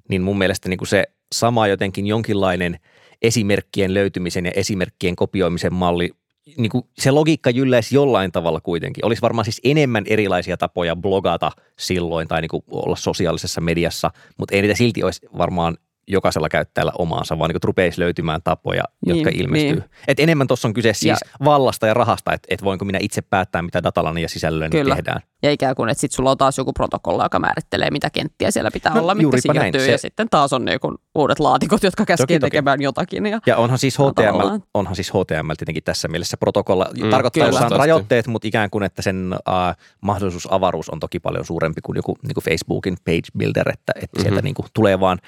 niin 0.09 0.23
mun 0.23 0.39
mielestä 0.39 0.69
niin 0.69 0.79
kuin 0.79 0.89
se 0.89 1.05
sama 1.33 1.67
jotenkin 1.67 2.07
jonkinlainen– 2.07 2.79
esimerkkien 3.23 3.95
löytymisen 3.95 4.45
ja 4.45 4.53
esimerkkien 4.55 5.17
kopioimisen 5.17 5.75
malli, 5.75 6.11
niin 6.57 6.71
kuin 6.71 6.85
se 6.99 7.11
logiikka 7.11 7.51
jylläisi 7.51 7.95
jollain 7.95 8.33
tavalla 8.33 8.61
kuitenkin. 8.61 9.07
Olisi 9.07 9.23
varmaan 9.23 9.45
siis 9.45 9.61
enemmän 9.65 10.05
erilaisia 10.07 10.57
tapoja 10.57 10.97
blogata 10.97 11.53
silloin 11.79 12.29
tai 12.29 12.41
niin 12.41 12.49
kuin 12.49 12.65
olla 12.71 12.97
sosiaalisessa 12.97 13.61
mediassa, 13.61 14.11
mutta 14.39 14.55
ei 14.57 14.63
niitä 14.63 14.75
silti 14.75 15.03
olisi 15.03 15.27
varmaan 15.39 15.77
jokaisella 16.09 16.49
käyttäjällä 16.49 16.93
omaansa, 16.99 17.39
vaan 17.39 17.51
niin 17.51 17.61
rupeisi 17.65 18.01
löytymään 18.01 18.41
tapoja, 18.45 18.83
jotka 19.07 19.31
niin, 19.31 19.41
ilmestyy. 19.41 19.75
Niin. 19.75 19.85
Et 20.09 20.21
enemmän 20.21 20.47
tuossa 20.47 20.69
on 20.69 20.75
kyse 20.75 20.93
siis 20.95 21.21
ja, 21.23 21.45
vallasta 21.45 21.87
ja 21.87 21.95
rahasta, 21.95 22.33
että 22.33 22.47
et 22.51 22.65
voinko 22.65 22.85
minä 22.85 22.99
itse 23.03 23.23
päättää, 23.23 23.63
mitä 23.63 23.83
datalla 23.83 24.21
ja 24.21 24.29
sisällöllä 24.29 24.69
kyllä. 24.69 24.95
tehdään. 24.95 25.21
Ja 25.43 25.51
ikään 25.51 25.75
kuin, 25.75 25.89
että 25.89 26.01
sitten 26.01 26.17
sulla 26.17 26.31
on 26.31 26.39
taas 26.39 26.59
joku 26.59 26.73
protokolla, 26.73 27.23
joka 27.25 27.39
määrittelee, 27.39 27.91
mitä 27.91 28.11
kenttiä 28.11 28.51
siellä 28.51 28.71
pitää 28.71 28.95
no, 28.95 29.01
olla, 29.01 29.15
mitkä 29.15 29.41
siirtyy. 29.41 29.81
Se... 29.81 29.93
Ja 29.93 29.99
sitten 29.99 30.29
taas 30.31 30.53
on 30.53 30.65
niinku 30.65 30.95
uudet 31.15 31.41
laatikot, 31.41 31.83
jotka 31.83 32.07
käskee 32.07 32.39
toki, 32.39 32.51
tekemään 32.51 32.79
toki. 32.79 32.85
jotakin. 32.85 33.27
Ja, 33.27 33.41
ja 33.47 33.57
onhan, 33.57 33.79
siis 33.79 33.99
HTML, 33.99 34.59
onhan 34.75 34.97
siis 34.97 35.11
HTML 35.11 35.55
tietenkin 35.59 35.83
tässä 35.85 36.09
mielessä 36.09 36.37
protokolla. 36.37 36.87
Mm, 37.03 37.11
tarkoittaa 37.11 37.47
kyllä. 37.47 37.61
jossain 37.61 37.79
rajoitteet, 37.81 38.27
mutta 38.27 38.49
ikään 38.49 38.71
kuin, 38.71 38.85
että 38.85 39.03
sen 39.03 39.35
uh, 39.35 39.85
mahdollisuusavaruus 40.01 40.91
on 40.91 41.01
toki 41.01 41.21
paljon 41.21 41.45
suurempi 41.45 41.81
kuin 41.81 41.97
joku 41.97 42.17
niin 42.23 42.35
kuin 42.35 42.45
Facebookin 42.45 42.97
page 43.05 43.29
builder, 43.39 43.69
että, 43.69 43.93
että 43.97 44.19
mm-hmm. 44.19 44.23
sieltä 44.23 44.43
niin 44.43 44.55
kuin 44.55 44.67
tulee 44.75 45.01
vaan 45.01 45.19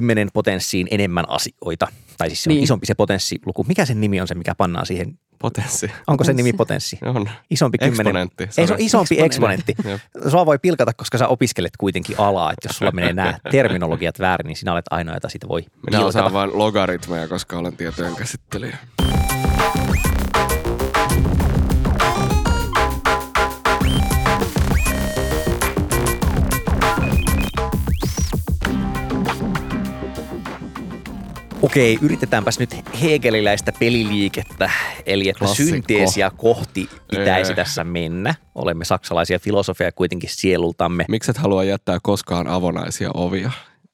kymmenen 0.00 0.28
potenssiin 0.32 0.88
enemmän 0.90 1.24
asioita. 1.28 1.88
Tai 2.18 2.28
siis 2.28 2.42
se 2.42 2.50
on 2.50 2.54
niin. 2.54 2.64
isompi 2.64 2.86
se 2.86 2.94
potenssiluku. 2.94 3.64
Mikä 3.68 3.84
sen 3.84 4.00
nimi 4.00 4.20
on 4.20 4.28
se, 4.28 4.34
mikä 4.34 4.54
pannaan 4.54 4.86
siihen? 4.86 5.18
Potenssi. 5.38 5.90
Onko 6.06 6.24
se 6.24 6.32
nimi 6.32 6.52
potenssi? 6.52 6.98
On. 7.02 7.30
Isompi 7.50 7.78
kymmenen. 7.78 8.16
Eksponentti. 8.16 8.44
Ei, 8.58 8.66
se 8.66 8.72
on 8.72 8.80
isompi 8.80 9.20
eksponentti. 9.20 9.74
Sua 10.30 10.46
voi 10.46 10.58
pilkata, 10.58 10.92
koska 10.92 11.18
sä 11.18 11.28
opiskelet 11.28 11.76
kuitenkin 11.76 12.16
alaa, 12.18 12.52
että 12.52 12.68
jos 12.68 12.78
sulla 12.78 12.92
menee 12.92 13.12
nämä 13.12 13.38
terminologiat 13.50 14.18
väärin, 14.18 14.46
niin 14.46 14.56
sinä 14.56 14.72
olet 14.72 14.84
ainoa, 14.90 15.14
jota 15.14 15.28
siitä 15.28 15.48
voi 15.48 15.60
Minä 15.60 15.70
pilkata. 15.90 16.06
osaan 16.06 16.32
vain 16.32 16.58
logaritmeja, 16.58 17.28
koska 17.28 17.58
olen 17.58 17.76
tietojen 17.76 18.16
käsittelijä. 18.16 18.78
Okei, 31.70 31.98
yritetäänpäs 32.02 32.58
nyt 32.58 32.76
hegeliläistä 33.02 33.72
peliliikettä, 33.78 34.70
eli 35.06 35.28
että 35.28 35.38
Klassikko. 35.38 35.70
synteesiä 35.70 36.30
kohti 36.36 36.88
pitäisi 37.10 37.52
Ei. 37.52 37.56
tässä 37.56 37.84
mennä. 37.84 38.34
Olemme 38.54 38.84
saksalaisia 38.84 39.38
filosofia 39.38 39.92
kuitenkin 39.92 40.30
sielultamme. 40.32 41.04
Mikset 41.08 41.36
halua 41.36 41.64
jättää 41.64 41.98
koskaan 42.02 42.46
avonaisia 42.46 43.10
ovia 43.14 43.50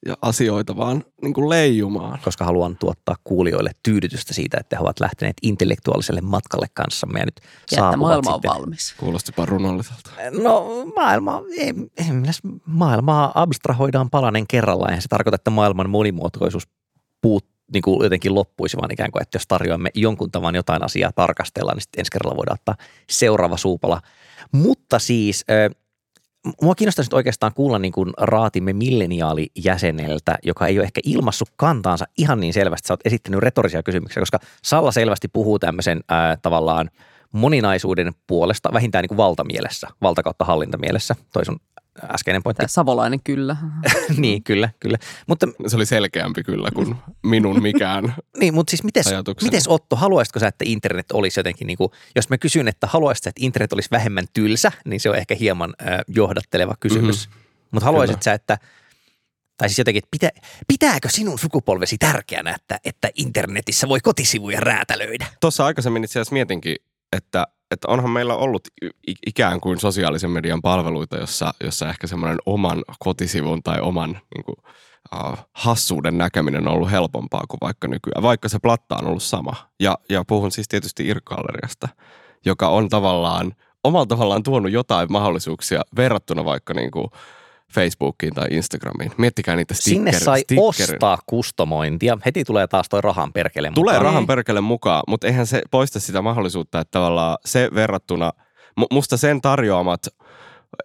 ja 0.07 0.17
asioita 0.23 0.77
vaan 0.77 1.05
niin 1.23 1.35
kuin 1.35 1.49
leijumaan? 1.49 2.19
Koska 2.25 2.45
haluan 2.45 2.77
tuottaa 2.77 3.17
kuulijoille 3.25 3.71
tyydytystä 3.83 4.35
siitä, 4.35 4.57
että 4.61 4.77
he 4.77 4.81
ovat 4.81 5.01
lähteneet 5.01 5.37
intellektuaaliselle 5.43 6.21
matkalle 6.21 6.67
kanssamme 6.75 7.19
ja 7.19 7.25
nyt 7.25 7.41
ja 7.73 7.85
että 7.85 7.97
maailma 7.97 8.31
on 8.31 8.35
sitten. 8.35 8.51
valmis. 8.51 8.95
Kuulostipa 8.99 9.47
runolliselta. 9.47 10.11
No 10.43 10.67
maailma, 10.95 11.43
ei, 11.59 11.75
ei, 11.97 12.07
maailmaa 12.67 13.33
abstrahoidaan 13.35 14.11
palanen 14.11 14.47
kerrallaan 14.47 14.95
ja 14.95 15.01
se 15.01 15.09
tarkoittaa, 15.09 15.37
että 15.37 15.51
maailman 15.51 15.91
monimuotoisuus 15.91 16.69
puuttuu 17.23 17.56
niin 17.73 17.83
kuin 17.83 18.05
jotenkin 18.05 18.35
loppuisi, 18.35 18.77
vaan 18.77 18.93
ikään 18.93 19.11
kuin, 19.11 19.23
että 19.23 19.37
jos 19.37 19.47
tarjoamme 19.47 19.91
jonkun 19.95 20.31
tavan 20.31 20.55
jotain 20.55 20.85
asiaa 20.85 21.13
tarkastella, 21.13 21.73
niin 21.73 21.83
sitten 21.83 22.01
ensi 22.01 22.11
kerralla 22.13 22.37
voidaan 22.37 22.59
ottaa 22.61 22.87
seuraava 23.11 23.57
suupala. 23.57 24.01
Mutta 24.53 24.99
siis, 24.99 25.45
mua 26.63 26.75
kiinnostaisi 26.75 27.09
nyt 27.09 27.15
oikeastaan 27.15 27.55
kuulla 27.55 27.79
niin 27.79 27.93
kuin 27.93 28.13
raatimme 28.19 28.73
milleniaalijäseneltä, 28.73 30.39
joka 30.43 30.67
ei 30.67 30.79
ole 30.79 30.85
ehkä 30.85 31.01
ilmassut 31.05 31.49
kantaansa 31.57 32.05
ihan 32.19 32.41
niin 32.41 32.53
selvästi. 32.53 32.87
Sä 32.87 32.93
oot 32.93 33.07
esittänyt 33.07 33.41
retorisia 33.41 33.83
kysymyksiä, 33.83 34.21
koska 34.21 34.39
Salla 34.65 34.93
selvästi 34.93 35.29
puhuu 35.29 35.59
tämmöisen 35.59 36.01
äh, 36.13 36.39
tavallaan 36.43 36.91
moninaisuuden 37.33 38.13
puolesta, 38.27 38.73
vähintään 38.73 39.03
niin 39.03 39.09
kuin 39.09 39.17
valtamielessä, 39.17 39.89
valta 40.03 40.23
kautta 40.23 40.45
hallintamielessä, 40.45 41.17
toi 41.33 41.45
sun 41.45 41.61
äskeinen 42.15 42.43
pointti. 42.43 42.59
Tämä 42.59 42.69
savolainen 42.69 43.21
kyllä. 43.25 43.57
niin, 44.17 44.43
kyllä, 44.43 44.71
kyllä. 44.81 44.99
Mutta, 45.27 45.47
se 45.67 45.77
oli 45.77 45.87
selkeämpi 45.87 46.43
kyllä 46.43 46.71
kuin 46.75 46.97
minun 47.23 47.63
mikään 47.63 48.15
Niin, 48.41 48.55
mutta 48.55 48.71
siis 48.71 48.83
mites, 48.83 49.07
mites 49.43 49.69
Otto, 49.69 49.97
haluaisitko 49.97 50.39
sä, 50.39 50.49
että 50.49 50.65
internet 50.69 51.13
olisi 51.13 51.41
jotenkin, 51.41 51.67
niin 51.67 51.79
kuin, 51.79 51.91
jos 52.17 52.29
mä 52.29 52.39
kysyn, 52.39 52.69
että 52.69 52.87
haluaisitko, 52.87 53.29
että 53.29 53.35
internet 53.37 53.73
olisi 53.73 53.91
vähemmän 53.91 54.25
tylsä, 54.33 54.73
niin 54.85 55.01
se 55.01 55.11
on 55.11 55.17
ehkä 55.17 55.35
hieman 55.35 55.75
äh, 55.83 56.01
johdatteleva 56.09 56.75
kysymys. 56.81 57.29
Mm-hmm. 57.29 57.43
Mutta 57.71 57.85
haluaisit 57.85 58.23
sä, 58.23 58.33
että 58.33 58.59
tai 59.57 59.69
siis 59.69 59.79
jotenkin, 59.79 59.99
että 59.99 60.09
pitä, 60.11 60.31
pitääkö 60.69 61.09
sinun 61.11 61.39
sukupolvesi 61.39 61.99
tärkeänä, 61.99 62.55
että, 62.55 62.79
että 62.85 63.09
internetissä 63.15 63.89
voi 63.89 64.01
kotisivuja 64.01 64.61
räätälöidä? 64.61 65.27
Tuossa 65.41 65.67
aikaisemmin 65.67 66.05
itse 66.05 66.19
asiassa 66.19 66.33
mietinkin, 66.33 66.77
että 67.13 67.47
että 67.71 67.89
onhan 67.89 68.11
meillä 68.11 68.35
ollut 68.35 68.69
ikään 69.27 69.61
kuin 69.61 69.81
sosiaalisen 69.81 70.31
median 70.31 70.63
palveluita, 70.63 71.17
jossa, 71.17 71.55
jossa 71.65 71.89
ehkä 71.89 72.07
semmoinen 72.07 72.39
oman 72.47 72.85
kotisivun 72.99 73.63
tai 73.63 73.81
oman 73.81 74.11
niin 74.11 74.45
kuin, 74.45 74.57
uh, 75.15 75.39
hassuuden 75.53 76.19
näkeminen 76.19 76.69
on 76.69 76.75
ollut 76.75 76.91
helpompaa 76.91 77.45
kuin 77.49 77.59
vaikka 77.61 77.89
nykyään, 77.89 78.23
vaikka 78.23 78.49
se 78.49 78.59
platta 78.59 78.97
on 78.97 79.07
ollut 79.07 79.23
sama. 79.23 79.55
Ja, 79.81 79.99
ja 80.09 80.25
puhun 80.27 80.53
siis 80.53 80.69
tietysti 80.69 81.07
Irkalleriasta, 81.07 81.89
joka 82.45 82.69
on 82.69 82.89
tavallaan 82.89 83.55
omalla 83.85 84.07
tavallaan 84.07 84.43
tuonut 84.43 84.73
jotain 84.73 85.13
mahdollisuuksia 85.13 85.83
verrattuna 85.97 86.45
vaikka 86.45 86.75
niin 86.75 86.91
kuin 86.91 87.07
Facebookiin 87.73 88.35
tai 88.35 88.49
Instagramiin. 88.51 89.13
Miettikää 89.19 89.57
niitä 89.57 89.75
sticker, 89.75 89.95
Sinne 89.97 90.13
sai 90.13 90.41
sticker. 90.41 90.65
ostaa 90.65 91.19
kustomointia. 91.27 92.19
Heti 92.27 92.45
tulee 92.45 92.67
taas 92.67 92.89
toi 92.89 93.01
rahan 93.01 93.33
perkele 93.33 93.71
mukaan. 93.71 93.85
Tulee 93.85 93.99
rahan 93.99 94.27
perkele 94.27 94.61
mukaan, 94.61 95.03
mutta 95.09 95.27
eihän 95.27 95.47
se 95.47 95.63
poista 95.71 96.01
sitä 96.01 96.23
mahdollisuutta, 96.23 96.81
että 96.81 96.91
tavallaan 96.91 97.39
se 97.45 97.69
verrattuna, 97.75 98.33
musta 98.93 99.17
sen 99.17 99.41
tarjoamat 99.41 100.07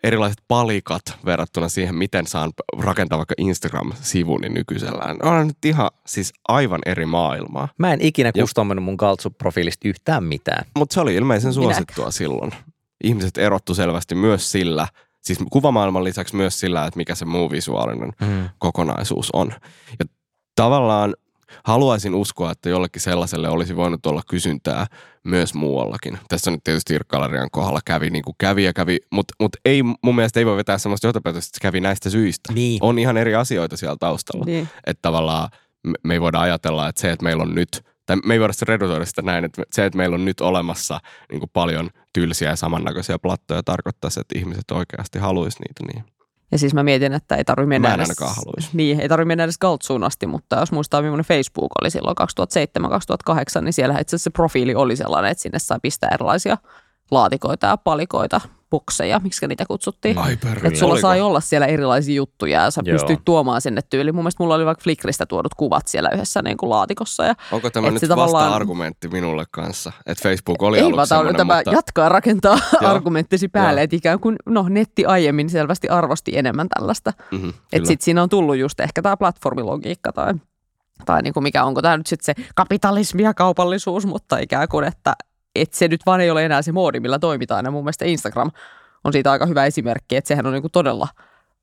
erilaiset 0.04 0.42
palikat 0.48 1.02
verrattuna 1.26 1.70
siihen, 1.70 1.96
miten 1.96 2.28
saan 2.28 2.52
rakentaa 2.80 3.18
vaikka 3.18 3.36
Instagram-sivuni 3.38 4.50
nykyisellään. 4.50 5.18
On 5.24 5.48
nyt 5.48 5.66
ihan 5.66 5.90
siis 6.06 6.34
aivan 6.48 6.80
eri 6.86 7.06
maailmaa. 7.06 7.68
Mä 7.78 7.94
en 7.94 8.02
ikinä 8.02 8.32
kustomoinut 8.32 8.86
mun 8.86 8.98
Galtsu-profiilista 9.00 9.86
yhtään 9.90 10.24
mitään. 10.24 10.66
Mutta 10.76 10.94
se 10.94 11.00
oli 11.02 11.16
ilmeisen 11.16 11.54
suosittua 11.54 11.96
Minäkään. 11.96 12.12
silloin. 12.12 12.52
Ihmiset 13.04 13.38
erottu 13.38 13.76
selvästi 13.76 14.16
myös 14.16 14.52
sillä– 14.52 14.88
siis 15.22 15.40
kuvamaailman 15.52 16.04
lisäksi 16.04 16.36
myös 16.36 16.60
sillä, 16.60 16.86
että 16.86 16.98
mikä 16.98 17.16
se 17.16 17.26
muu 17.26 17.52
visuaalinen 17.52 18.14
mm. 18.22 18.50
kokonaisuus 18.58 19.30
on. 19.34 19.54
Ja 20.00 20.06
tavallaan 20.56 21.14
haluaisin 21.64 22.16
uskoa, 22.16 22.52
että 22.52 22.70
jollekin 22.70 23.02
sellaiselle 23.02 23.50
olisi 23.50 23.76
voinut 23.76 24.06
olla 24.06 24.22
kysyntää 24.30 24.88
myös 25.24 25.54
muuallakin. 25.54 26.18
Tässä 26.30 26.52
nyt 26.52 26.64
tietysti 26.64 26.94
Irkkalerian 26.94 27.50
kohdalla 27.52 27.80
kävi 27.86 28.10
niin 28.10 28.24
kuin 28.24 28.36
kävi 28.38 28.64
ja 28.64 28.74
kävi, 28.74 28.98
mutta 29.12 29.34
mut 29.40 29.52
ei, 29.66 29.84
mun 29.84 30.16
mielestä 30.16 30.40
ei 30.40 30.46
voi 30.46 30.58
vetää 30.58 30.78
sellaista 30.78 31.08
johtopäätöstä, 31.08 31.50
että 31.50 31.58
se 31.58 31.62
kävi 31.62 31.80
näistä 31.80 32.10
syistä. 32.10 32.54
Niin. 32.54 32.80
On 32.82 33.00
ihan 33.00 33.18
eri 33.18 33.36
asioita 33.36 33.78
siellä 33.78 33.98
taustalla. 34.00 34.46
Niin. 34.46 34.70
Että 34.88 35.02
tavallaan 35.02 35.50
me, 36.04 36.14
ei 36.14 36.22
voida 36.22 36.40
ajatella, 36.40 36.90
että 36.90 37.02
se, 37.02 37.12
että 37.12 37.24
meillä 37.24 37.44
on 37.44 37.56
nyt– 37.56 37.70
tai 38.06 38.18
me 38.26 38.34
ei 38.34 38.40
voida 38.40 38.54
redutoida 38.62 39.06
sitä 39.06 39.22
näin, 39.22 39.46
että 39.46 39.64
se, 39.72 39.86
että 39.86 39.98
meillä 39.98 40.14
on 40.14 40.26
nyt 40.26 40.42
olemassa 40.42 41.00
niin 41.32 41.40
kuin 41.40 41.50
paljon 41.54 41.90
tylsiä 42.14 42.50
ja 42.50 42.56
samannäköisiä 42.56 43.20
plattoja 43.20 43.64
tarkoittaa 43.64 44.10
että 44.20 44.40
ihmiset 44.40 44.72
oikeasti 44.72 45.20
haluaisi 45.20 45.60
niitä 45.60 45.94
niin. 45.94 46.12
Ja 46.52 46.58
siis 46.58 46.74
mä 46.74 46.84
mietin, 46.84 47.14
että 47.14 47.36
ei 47.36 47.44
tarvitse 47.44 47.68
mennä 47.68 47.94
edes. 47.94 48.10
Niin, 48.74 49.00
ei 49.00 49.10
tarvitse 49.10 49.28
mennä 49.28 49.44
edes 49.44 49.58
Galtsuun 49.58 50.04
asti, 50.04 50.28
mutta 50.28 50.56
jos 50.60 50.72
muistaa, 50.72 51.02
millainen 51.02 51.26
Facebook 51.26 51.72
oli 51.82 51.90
silloin 51.90 52.16
2007-2008, 53.60 53.62
niin 53.62 53.74
siellä 53.74 54.00
itse 54.00 54.16
asiassa 54.16 54.24
se 54.24 54.30
profiili 54.30 54.76
oli 54.76 54.96
sellainen, 54.96 55.32
että 55.32 55.42
sinne 55.42 55.60
sai 55.60 55.80
pistää 55.82 56.10
erilaisia 56.14 56.58
laatikoita 57.12 57.68
ja 57.68 57.78
palikoita, 57.78 58.42
bokseja, 58.72 59.20
miksi 59.24 59.48
niitä 59.48 59.66
kutsuttiin. 59.68 60.18
Ai. 60.18 60.34
Että 60.34 60.80
sulla 60.80 60.94
Oliko? 60.94 61.08
sai 61.08 61.22
olla 61.22 61.40
siellä 61.40 61.68
erilaisia 61.68 62.16
juttuja 62.16 62.62
ja 62.64 62.72
sä 62.72 62.82
Joo. 62.86 62.94
pystyit 62.98 63.20
tuomaan 63.26 63.62
sinne 63.62 63.82
tyyliin. 63.90 64.16
Mun 64.16 64.24
mielestä 64.24 64.44
mulla 64.44 64.56
oli 64.56 64.66
vaikka 64.66 64.84
Flickristä 64.84 65.26
tuodut 65.26 65.54
kuvat 65.54 65.88
siellä 65.88 66.10
yhdessä 66.14 66.42
niin 66.42 66.58
kuin 66.58 66.70
laatikossa. 66.70 67.26
Ja 67.26 67.36
Onko 67.52 67.70
tämä 67.70 67.92
nyt 67.92 68.02
tavallaan- 68.08 68.44
vasta-argumentti 68.46 69.08
minulle 69.08 69.44
kanssa, 69.52 69.92
että 70.06 70.24
Facebook 70.24 70.64
oli 70.64 70.78
ei 70.78 70.84
aluksi 70.84 71.16
vaan 71.16 71.36
tämä, 71.36 71.56
mutta... 71.56 71.72
jatkaa 71.72 72.10
rakentaa 72.10 72.60
Joo. 72.82 72.92
argumenttisi 72.92 73.48
päälle, 73.48 73.82
että 73.82 73.96
ikään 73.96 74.20
kuin 74.20 74.36
no, 74.46 74.66
netti 74.70 75.06
aiemmin 75.06 75.50
selvästi 75.50 75.90
arvosti 75.90 76.38
enemmän 76.38 76.68
tällaista. 76.70 77.14
Mhm, 77.32 77.50
Että 77.74 77.88
sitten 77.88 78.06
siinä 78.06 78.24
on 78.24 78.30
tullut 78.30 78.58
just 78.58 78.80
ehkä 78.80 79.02
tämä 79.02 79.18
platformilogiikka 79.18 80.12
tai, 80.12 80.34
tai 81.06 81.22
niin 81.22 81.34
kuin 81.34 81.44
mikä 81.44 81.64
onko 81.64 81.82
tämä 81.82 81.98
nyt 81.98 82.08
sitten 82.08 82.36
se 82.36 82.44
kapitalismi 82.56 83.24
ja 83.24 83.34
kaupallisuus, 83.34 84.06
mutta 84.06 84.38
ikään 84.38 84.68
kuin, 84.68 84.86
että, 84.86 85.14
että 85.56 85.78
se 85.78 85.88
nyt 85.88 86.02
vaan 86.06 86.22
ei 86.22 86.32
ole 86.32 86.46
enää 86.46 86.62
se 86.62 86.72
moodi, 86.72 87.00
millä 87.00 87.20
toimitaan. 87.20 87.66
Ja 87.66 87.72
mun 87.72 87.84
mielestä 87.84 88.06
Instagram 88.06 88.52
on 89.04 89.14
siitä 89.14 89.32
aika 89.32 89.46
hyvä 89.46 89.66
esimerkki, 89.66 90.16
että 90.16 90.28
sehän 90.28 90.46
on 90.46 90.54
niin 90.54 90.62
kuin 90.64 90.72
todella 90.72 91.08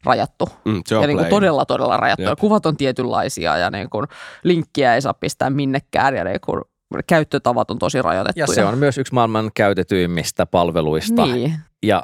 rajattu. 0.05 0.49
Mm, 0.65 0.83
ja 0.91 1.07
niin 1.07 1.19
kuin 1.19 1.29
todella, 1.29 1.65
todella 1.65 1.97
rajattu. 1.97 2.23
Ja 2.23 2.29
Jep. 2.29 2.39
kuvat 2.39 2.67
on 2.67 2.77
tietynlaisia 2.77 3.57
ja 3.57 3.71
niin 3.71 3.91
kuin 3.91 4.07
linkkiä 4.43 4.95
ei 4.95 5.03
saa 5.03 5.15
pistää 5.15 5.51
minnekään 5.51 6.17
ja 6.17 6.25
niin 6.25 6.41
kuin 6.47 6.63
käyttötavat 7.07 7.71
on 7.71 7.79
tosi 7.79 8.03
rajoitettuja. 8.03 8.47
Ja 8.49 8.55
se 8.55 8.65
on 8.65 8.79
myös 8.79 8.99
yksi 8.99 9.15
maailman 9.15 9.51
käytetyimmistä 9.55 10.47
palveluista. 10.47 11.27
Niin. 11.27 11.55
Ja 11.83 12.03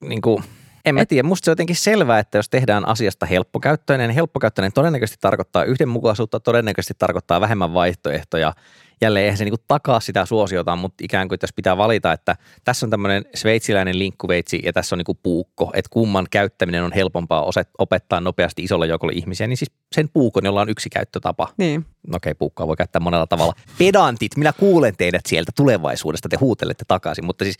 niin 0.00 0.20
kuin, 0.20 0.44
en 0.84 0.94
mä 0.94 1.06
tiedä, 1.06 1.28
musta 1.28 1.44
se 1.44 1.50
on 1.50 1.52
jotenkin 1.52 1.76
selvää, 1.76 2.18
että 2.18 2.38
jos 2.38 2.48
tehdään 2.48 2.88
asiasta 2.88 3.26
helppokäyttöinen, 3.26 4.08
niin 4.08 4.14
helppokäyttöinen 4.14 4.72
todennäköisesti 4.72 5.18
tarkoittaa 5.20 5.64
yhdenmukaisuutta, 5.64 6.40
todennäköisesti 6.40 6.94
tarkoittaa 6.98 7.40
vähemmän 7.40 7.74
vaihtoehtoja. 7.74 8.52
Jälleen 9.02 9.24
eihän 9.24 9.38
se 9.38 9.44
niin 9.44 9.52
kuin 9.52 9.64
takaa 9.68 10.00
sitä 10.00 10.26
suosiota, 10.26 10.76
mutta 10.76 11.04
ikään 11.04 11.28
kuin 11.28 11.38
jos 11.42 11.52
pitää 11.52 11.76
valita, 11.76 12.12
että 12.12 12.36
tässä 12.64 12.86
on 12.86 12.90
tämmöinen 12.90 13.24
sveitsiläinen 13.34 13.98
linkkuveitsi 13.98 14.60
ja 14.64 14.72
tässä 14.72 14.94
on 14.94 14.98
niin 14.98 15.04
kuin 15.04 15.18
puukko, 15.22 15.70
että 15.74 15.88
kumman 15.92 16.26
käyttäminen 16.30 16.84
on 16.84 16.92
helpompaa 16.92 17.50
opettaa 17.78 18.20
nopeasti 18.20 18.62
isolle 18.62 18.86
joukolle 18.86 19.12
ihmisiä, 19.12 19.46
niin 19.46 19.56
siis 19.56 19.70
sen 19.94 20.08
puukon, 20.08 20.44
jolla 20.44 20.60
on 20.60 20.68
yksi 20.68 20.90
käyttötapa. 20.90 21.48
Niin. 21.56 21.86
No 22.06 22.16
okei, 22.16 22.34
puukkoa 22.34 22.66
voi 22.66 22.76
käyttää 22.76 23.00
monella 23.00 23.26
tavalla. 23.26 23.52
Pedantit, 23.78 24.36
minä 24.36 24.52
kuulen 24.52 24.96
teidät 24.96 25.26
sieltä 25.26 25.52
tulevaisuudesta, 25.56 26.28
te 26.28 26.36
huutelette 26.40 26.84
takaisin, 26.88 27.24
mutta 27.24 27.44
siis 27.44 27.56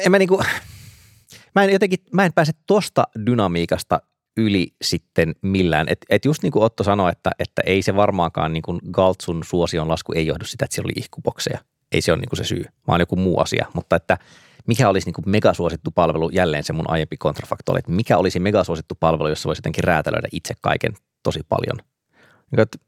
en 0.00 0.10
mä 0.10 0.18
niinku, 0.18 0.42
mä 1.54 1.64
en 1.64 1.72
jotenkin, 1.72 1.98
mä 2.12 2.24
en 2.24 2.32
pääse 2.32 2.52
tuosta 2.66 3.04
dynamiikasta 3.26 4.00
yli 4.36 4.74
sitten 4.82 5.34
millään. 5.42 5.86
Et, 5.88 5.98
et 6.10 6.24
just 6.24 6.42
niin 6.42 6.52
kuin 6.52 6.62
Otto 6.62 6.84
sanoi, 6.84 7.12
että, 7.12 7.30
että 7.38 7.62
ei 7.66 7.82
se 7.82 7.96
varmaankaan 7.96 8.52
niin 8.52 8.62
kuin 8.62 8.80
Galtsun 8.92 9.44
suosion 9.44 9.88
lasku 9.88 10.12
ei 10.12 10.26
johdu 10.26 10.44
sitä, 10.44 10.64
että 10.64 10.74
siellä 10.74 10.86
oli 10.86 11.00
ihkubokseja. 11.02 11.58
Ei 11.92 12.00
se 12.00 12.12
ole 12.12 12.20
niin 12.20 12.28
kuin 12.28 12.36
se 12.38 12.44
syy, 12.44 12.64
vaan 12.88 13.00
joku 13.00 13.16
muu 13.16 13.40
asia. 13.40 13.66
Mutta 13.74 13.96
että 13.96 14.18
mikä 14.66 14.88
olisi 14.88 15.06
niin 15.06 15.14
kuin 15.14 15.30
megasuosittu 15.30 15.90
palvelu, 15.90 16.30
jälleen 16.30 16.64
se 16.64 16.72
mun 16.72 16.90
aiempi 16.90 17.16
kontrafakto 17.16 17.72
oli, 17.72 17.78
että 17.78 17.92
mikä 17.92 18.18
olisi 18.18 18.40
megasuosittu 18.40 18.94
palvelu, 19.00 19.28
jossa 19.28 19.46
voisi 19.46 19.58
jotenkin 19.58 19.84
räätälöidä 19.84 20.28
itse 20.32 20.54
kaiken 20.60 20.92
tosi 21.22 21.40
paljon. 21.48 21.76
Niin 22.50 22.60
että 22.60 22.78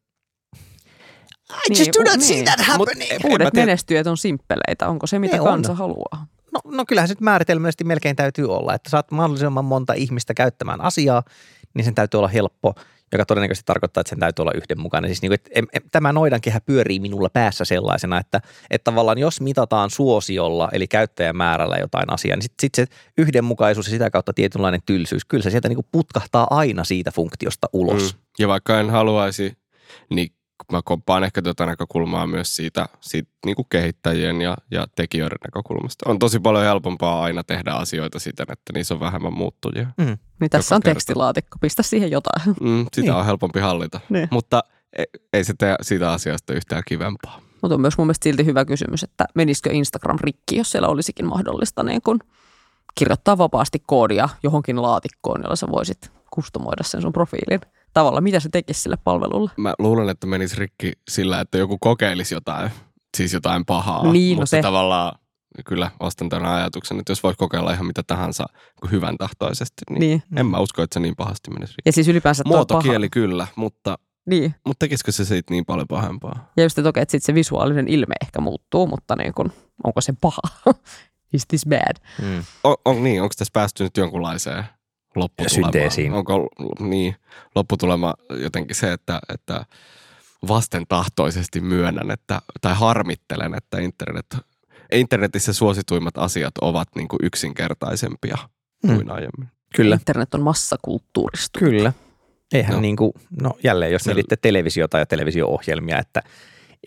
I 1.52 1.68
Niin, 1.68 1.78
just 1.78 1.90
do 1.98 2.10
not 2.12 2.20
see 2.20 2.34
niin. 2.36 2.44
that 2.44 2.58
Mut 2.58 2.66
happening. 2.88 3.10
en 3.12 3.18
mä 3.24 3.28
Uudet 3.32 3.54
menestyjät 3.54 4.06
on 4.06 4.16
simppeleitä. 4.16 4.88
Onko 4.88 5.06
se, 5.06 5.18
mitä 5.18 5.36
Ne 5.36 5.40
on. 5.40 5.46
kansa 5.46 5.74
haluaa? 5.74 6.26
No, 6.64 6.76
no 6.76 6.84
kyllähän 6.88 7.08
se 7.08 7.14
nyt 7.14 7.20
määritelmällisesti 7.20 7.84
melkein 7.84 8.16
täytyy 8.16 8.50
olla, 8.50 8.74
että 8.74 8.90
saat 8.90 9.10
mahdollisimman 9.10 9.64
monta 9.64 9.92
ihmistä 9.92 10.34
käyttämään 10.34 10.80
asiaa, 10.80 11.22
niin 11.74 11.84
sen 11.84 11.94
täytyy 11.94 12.18
olla 12.18 12.28
helppo, 12.28 12.74
joka 13.12 13.24
todennäköisesti 13.24 13.66
tarkoittaa, 13.66 14.00
että 14.00 14.08
sen 14.08 14.18
täytyy 14.18 14.42
olla 14.42 14.52
yhdenmukainen. 14.54 15.08
Siis 15.08 15.22
niin 15.22 15.30
kuin, 15.30 15.34
että 15.34 15.50
em, 15.54 15.66
em, 15.72 15.82
tämä 15.92 16.12
noidankehä 16.12 16.60
pyörii 16.60 17.00
minulla 17.00 17.28
päässä 17.28 17.64
sellaisena, 17.64 18.20
että, 18.20 18.40
että 18.70 18.84
tavallaan 18.84 19.18
jos 19.18 19.40
mitataan 19.40 19.90
suosiolla, 19.90 20.68
eli 20.72 20.86
käyttäjämäärällä 20.86 21.76
jotain 21.76 22.12
asiaa, 22.12 22.36
niin 22.36 22.42
sitten 22.42 22.60
sit 22.60 22.74
se 22.74 22.86
yhdenmukaisuus 23.18 23.86
ja 23.86 23.90
sitä 23.90 24.10
kautta 24.10 24.32
tietynlainen 24.32 24.80
tylsyys, 24.86 25.24
kyllä 25.24 25.42
se 25.42 25.50
sieltä 25.50 25.68
niin 25.68 25.76
kuin 25.76 25.88
putkahtaa 25.92 26.46
aina 26.50 26.84
siitä 26.84 27.10
funktiosta 27.10 27.68
ulos. 27.72 28.14
Mm. 28.14 28.20
Ja 28.38 28.48
vaikka 28.48 28.80
en 28.80 28.90
haluaisi, 28.90 29.52
niin 30.10 30.35
mä 30.72 30.80
komppaan 30.84 31.24
ehkä 31.24 31.42
tuota 31.42 31.66
näkökulmaa 31.66 32.26
myös 32.26 32.56
siitä, 32.56 32.86
siitä 33.00 33.30
niin 33.46 33.56
kuin 33.56 33.66
kehittäjien 33.70 34.40
ja, 34.40 34.56
ja 34.70 34.86
tekijöiden 34.96 35.38
näkökulmasta. 35.44 36.10
On 36.10 36.18
tosi 36.18 36.40
paljon 36.40 36.64
helpompaa 36.64 37.22
aina 37.22 37.44
tehdä 37.44 37.70
asioita 37.72 38.18
siten, 38.18 38.46
että 38.52 38.72
niissä 38.74 38.94
on 38.94 39.00
vähemmän 39.00 39.32
muuttujia. 39.32 39.86
Mm. 39.98 40.18
Niin 40.40 40.50
tässä 40.50 40.74
on 40.74 40.80
kerta. 40.82 40.94
tekstilaatikko, 40.94 41.58
pistä 41.60 41.82
siihen 41.82 42.10
jotain. 42.10 42.42
Mm, 42.60 42.86
sitä 42.94 43.00
Niin. 43.00 43.12
on 43.12 43.26
helpompi 43.26 43.60
hallita. 43.60 44.00
Niin. 44.08 44.28
Mutta 44.30 44.62
ei, 44.98 45.04
ei 45.32 45.44
se 45.44 45.54
tee 45.58 45.74
siitä 45.82 46.12
asiasta 46.12 46.54
yhtään 46.54 46.82
kivempaa. 46.86 47.40
Mutta 47.62 47.74
on 47.74 47.80
myös 47.80 47.98
mun 47.98 48.06
mielestä 48.06 48.24
silti 48.24 48.44
hyvä 48.44 48.64
kysymys, 48.64 49.02
että 49.02 49.24
menisikö 49.34 49.70
Instagram 49.72 50.18
rikki, 50.20 50.56
jos 50.56 50.70
siellä 50.70 50.88
olisikin 50.88 51.26
mahdollista 51.26 51.82
niin 51.82 52.02
kun 52.02 52.18
kirjoittaa 52.94 53.38
vapaasti 53.38 53.82
koodia 53.86 54.28
johonkin 54.42 54.82
laatikkoon, 54.82 55.40
jolla 55.42 55.56
sä 55.56 55.66
voisit 55.72 56.10
kustomoida 56.30 56.84
sen 56.84 57.02
sun 57.02 57.12
profiilin. 57.12 57.60
Tavalla, 57.96 58.20
mitä 58.20 58.40
se 58.40 58.48
tekisi 58.48 58.80
sille 58.80 58.96
palvelulle? 59.04 59.50
Mä 59.56 59.74
luulen, 59.78 60.08
että 60.08 60.26
menisi 60.26 60.56
rikki 60.56 60.92
sillä, 61.08 61.40
että 61.40 61.58
joku 61.58 61.78
kokeilisi 61.80 62.34
jotain, 62.34 62.70
siis 63.16 63.32
jotain 63.32 63.64
pahaa. 63.64 64.12
Niin, 64.12 64.36
no 64.36 64.40
mutta 64.40 64.46
se. 64.50 64.62
tavallaan 64.62 65.18
kyllä 65.66 65.90
ostan 66.00 66.28
tämän 66.28 66.52
ajatuksen, 66.54 66.98
että 66.98 67.10
jos 67.10 67.22
voisi 67.22 67.38
kokeilla 67.38 67.72
ihan 67.72 67.86
mitä 67.86 68.02
tahansa 68.06 68.46
hyvän 68.90 69.16
tahtoisesti, 69.18 69.82
niin, 69.90 70.00
Niin. 70.00 70.22
en 70.36 70.46
mä 70.46 70.58
usko, 70.58 70.82
että 70.82 70.94
se 70.94 71.00
niin 71.00 71.16
pahasti 71.16 71.50
menisi 71.50 71.70
rikki. 71.72 71.88
Ja 71.88 71.92
siis 71.92 72.08
ylipäänsä 72.08 72.42
Muotokieli 72.46 73.06
paha. 73.08 73.10
kyllä, 73.12 73.46
mutta, 73.56 73.98
Niin. 74.26 74.54
mutta 74.66 74.84
tekisikö 74.84 75.12
se 75.12 75.24
siitä 75.24 75.54
niin 75.54 75.64
paljon 75.64 75.88
pahempaa? 75.88 76.52
Ja 76.56 76.62
just, 76.62 76.78
että 76.78 76.88
okei, 76.88 77.02
että 77.02 77.12
sit 77.12 77.22
se 77.22 77.34
visuaalinen 77.34 77.88
ilme 77.88 78.14
ehkä 78.22 78.40
muuttuu, 78.40 78.86
mutta 78.86 79.16
niin 79.16 79.34
kun, 79.34 79.52
onko 79.84 80.00
se 80.00 80.12
paha? 80.20 80.40
Is 81.32 81.46
this 81.46 81.66
bad? 81.68 81.96
Mm. 82.22 82.44
On, 82.64 82.76
on, 82.84 83.04
niin, 83.04 83.22
onko 83.22 83.32
tässä 83.38 83.52
päästy 83.52 83.84
nyt 83.84 83.96
jonkunlaiseen 83.96 84.64
lopputulemaan? 85.16 85.72
Synteesiin. 85.72 86.12
Onko 86.12 86.48
niin, 86.80 87.16
lopputulema 87.54 88.14
jotenkin 88.30 88.76
se, 88.76 88.92
että, 88.92 89.20
että 89.34 89.64
vastentahtoisesti 90.48 91.60
myönnän, 91.60 92.10
että, 92.10 92.42
tai 92.60 92.74
harmittelen, 92.74 93.54
että 93.54 93.78
internet, 93.78 94.26
internetissä 94.92 95.52
suosituimmat 95.52 96.18
asiat 96.18 96.58
ovat 96.60 96.88
niin 96.96 97.08
kuin 97.08 97.20
yksinkertaisempia 97.22 98.36
Mm. 98.82 98.94
kuin 98.94 99.10
aiemmin. 99.10 99.48
Kyllä. 99.76 99.94
Internet 99.94 100.34
on 100.34 100.42
massakulttuurista. 100.42 101.58
Kyllä. 101.58 101.92
Eihän 102.54 102.72
Joo. 102.72 102.80
niin 102.80 102.96
kuin, 102.96 103.12
no 103.42 103.50
jälleen, 103.64 103.92
jos 103.92 104.06
mietitte 104.06 104.36
televisiota 104.36 104.98
ja 104.98 105.06
televisio-ohjelmia, 105.06 105.98
että 105.98 106.22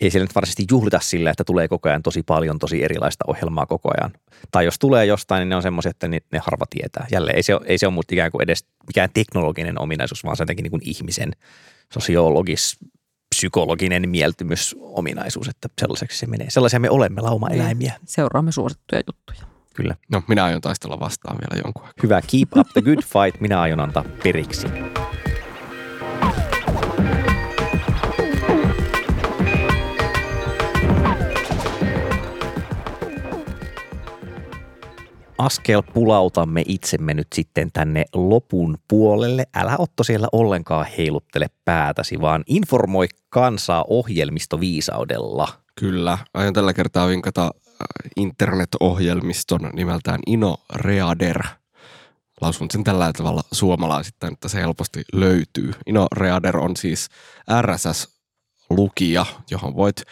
ei 0.00 0.10
siellä 0.10 0.24
nyt 0.24 0.34
varsinaisesti 0.34 0.66
juhlita 0.70 1.00
sillä, 1.02 1.30
että 1.30 1.44
tulee 1.44 1.68
koko 1.68 1.88
ajan 1.88 2.02
tosi 2.02 2.22
paljon 2.22 2.58
tosi 2.58 2.84
erilaista 2.84 3.24
ohjelmaa 3.28 3.66
koko 3.66 3.90
ajan. 4.00 4.12
Tai 4.50 4.64
jos 4.64 4.78
tulee 4.78 5.06
jostain, 5.06 5.40
niin 5.40 5.48
ne 5.48 5.56
on 5.56 5.62
semmoisia, 5.62 5.90
että 5.90 6.08
ne, 6.08 6.18
ne 6.32 6.38
harva 6.38 6.64
tietää. 6.70 7.06
Jälleen 7.12 7.36
ei 7.36 7.42
se, 7.42 7.54
ole- 7.54 7.66
ei 7.66 7.78
se 7.78 7.86
ole 7.86 7.94
mut 7.94 8.12
ikään 8.12 8.30
kuin 8.30 8.42
edes 8.42 8.64
mikään 8.86 9.10
teknologinen 9.14 9.80
ominaisuus, 9.80 10.24
vaan 10.24 10.36
se 10.36 10.42
on 10.42 10.44
jotenkin 10.44 10.62
niin 10.62 10.70
kuin 10.70 10.82
ihmisen 10.84 11.32
sosiologis, 11.92 12.78
psykologinen 13.34 14.08
mieltymysominaisuus, 14.08 15.48
että 15.48 15.68
sellaiseksi 15.80 16.18
se 16.18 16.26
menee. 16.26 16.50
Sellaisia 16.50 16.80
me 16.80 16.90
olemme, 16.90 17.20
lauma-eläimiä. 17.20 17.92
Seuraamme 18.04 18.52
suosittuja 18.52 19.02
juttuja. 19.06 19.50
Kyllä. 19.74 19.96
No, 20.12 20.22
minä 20.28 20.44
aion 20.44 20.60
taistella 20.60 21.00
vastaan 21.00 21.38
vielä 21.40 21.62
jonkun 21.64 21.82
aikaa. 21.82 22.02
Hyvä, 22.02 22.22
keep 22.22 22.56
up 22.56 22.68
the 22.72 22.82
good 22.82 23.02
fight. 23.02 23.40
Minä 23.40 23.60
aion 23.60 23.80
antaa 23.80 24.04
periksi. 24.22 24.66
Askel 35.40 35.82
pulautamme 35.82 36.62
itsemme 36.66 37.14
nyt 37.14 37.28
sitten 37.34 37.72
tänne 37.72 38.04
lopun 38.14 38.78
puolelle. 38.88 39.46
Älä 39.54 39.76
Otto 39.78 40.04
siellä 40.04 40.28
ollenkaan 40.32 40.86
heiluttele 40.98 41.46
päätäsi, 41.64 42.20
vaan 42.20 42.44
informoi 42.46 43.06
kansaa 43.28 43.84
ohjelmistoviisaudella. 43.88 45.48
Kyllä. 45.74 46.18
Aion 46.34 46.52
tällä 46.52 46.72
kertaa 46.72 47.08
vinkata 47.08 47.44
äh, 47.44 47.50
internet-ohjelmiston 48.16 49.70
nimeltään 49.72 50.20
Ino 50.26 50.56
Reader. 50.74 51.42
Lausun 52.40 52.70
sen 52.70 52.84
tällä 52.84 53.12
tavalla 53.12 53.42
suomalaisittain, 53.52 54.32
että 54.32 54.48
se 54.48 54.60
helposti 54.60 55.02
löytyy. 55.12 55.72
Ino 55.86 56.06
Reader 56.12 56.56
on 56.56 56.76
siis 56.76 57.08
RSS-lukija, 57.62 59.26
johon 59.50 59.76
voit 59.76 60.02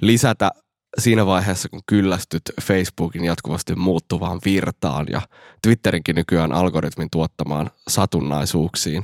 lisätä 0.00 0.50
siinä 0.98 1.26
vaiheessa, 1.26 1.68
kun 1.68 1.80
kyllästyt 1.86 2.42
Facebookin 2.62 3.24
jatkuvasti 3.24 3.74
muuttuvaan 3.74 4.40
virtaan 4.44 5.06
ja 5.10 5.20
Twitterinkin 5.62 6.16
nykyään 6.16 6.52
algoritmin 6.52 7.08
tuottamaan 7.12 7.70
satunnaisuuksiin. 7.88 9.02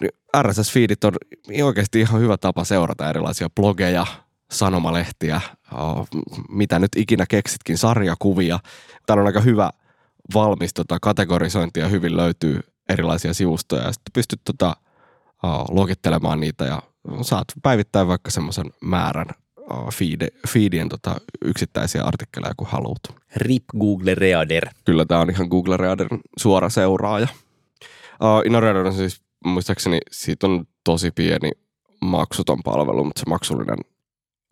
Niin 0.00 0.10
RSS-feedit 0.42 1.04
on 1.04 1.12
oikeasti 1.62 2.00
ihan 2.00 2.20
hyvä 2.20 2.36
tapa 2.36 2.64
seurata 2.64 3.10
erilaisia 3.10 3.50
blogeja, 3.50 4.06
sanomalehtiä, 4.50 5.40
oh, 5.72 6.08
mitä 6.48 6.78
nyt 6.78 6.96
ikinä 6.96 7.24
keksitkin, 7.28 7.78
sarjakuvia. 7.78 8.58
Tämä 9.06 9.20
on 9.20 9.26
aika 9.26 9.40
hyvä 9.40 9.70
valmis 10.34 10.74
tota, 10.74 10.98
kategorisointi 11.02 11.80
ja 11.80 11.88
hyvin 11.88 12.16
löytyy 12.16 12.60
erilaisia 12.88 13.34
sivustoja 13.34 13.82
ja 13.82 13.92
sitten 13.92 14.12
pystyt 14.12 14.40
tota, 14.44 14.76
uh, 15.44 15.74
luokittelemaan 15.74 16.40
niitä 16.40 16.64
ja 16.64 16.82
saat 17.22 17.44
päivittää 17.62 18.06
vaikka 18.06 18.30
semmoisen 18.30 18.66
määrän 18.80 19.41
feed, 19.92 20.28
feedien 20.48 20.88
tota, 20.88 21.16
yksittäisiä 21.44 22.02
artikkeleja, 22.04 22.54
kun 22.56 22.66
haluat. 22.66 23.00
RIP 23.36 23.64
Google 23.80 24.14
Reader. 24.14 24.68
Kyllä 24.84 25.04
tämä 25.04 25.20
on 25.20 25.30
ihan 25.30 25.48
Google 25.48 25.76
Readerin 25.76 26.20
suora 26.38 26.68
seuraaja. 26.68 27.28
Uh, 28.12 28.46
InnoReader 28.46 28.86
on 28.86 28.94
siis, 28.94 29.22
muistaakseni 29.44 29.98
siitä 30.10 30.46
on 30.46 30.64
tosi 30.84 31.10
pieni 31.10 31.50
maksuton 32.00 32.62
palvelu, 32.64 33.04
mutta 33.04 33.20
se 33.20 33.28
maksullinen 33.28 33.78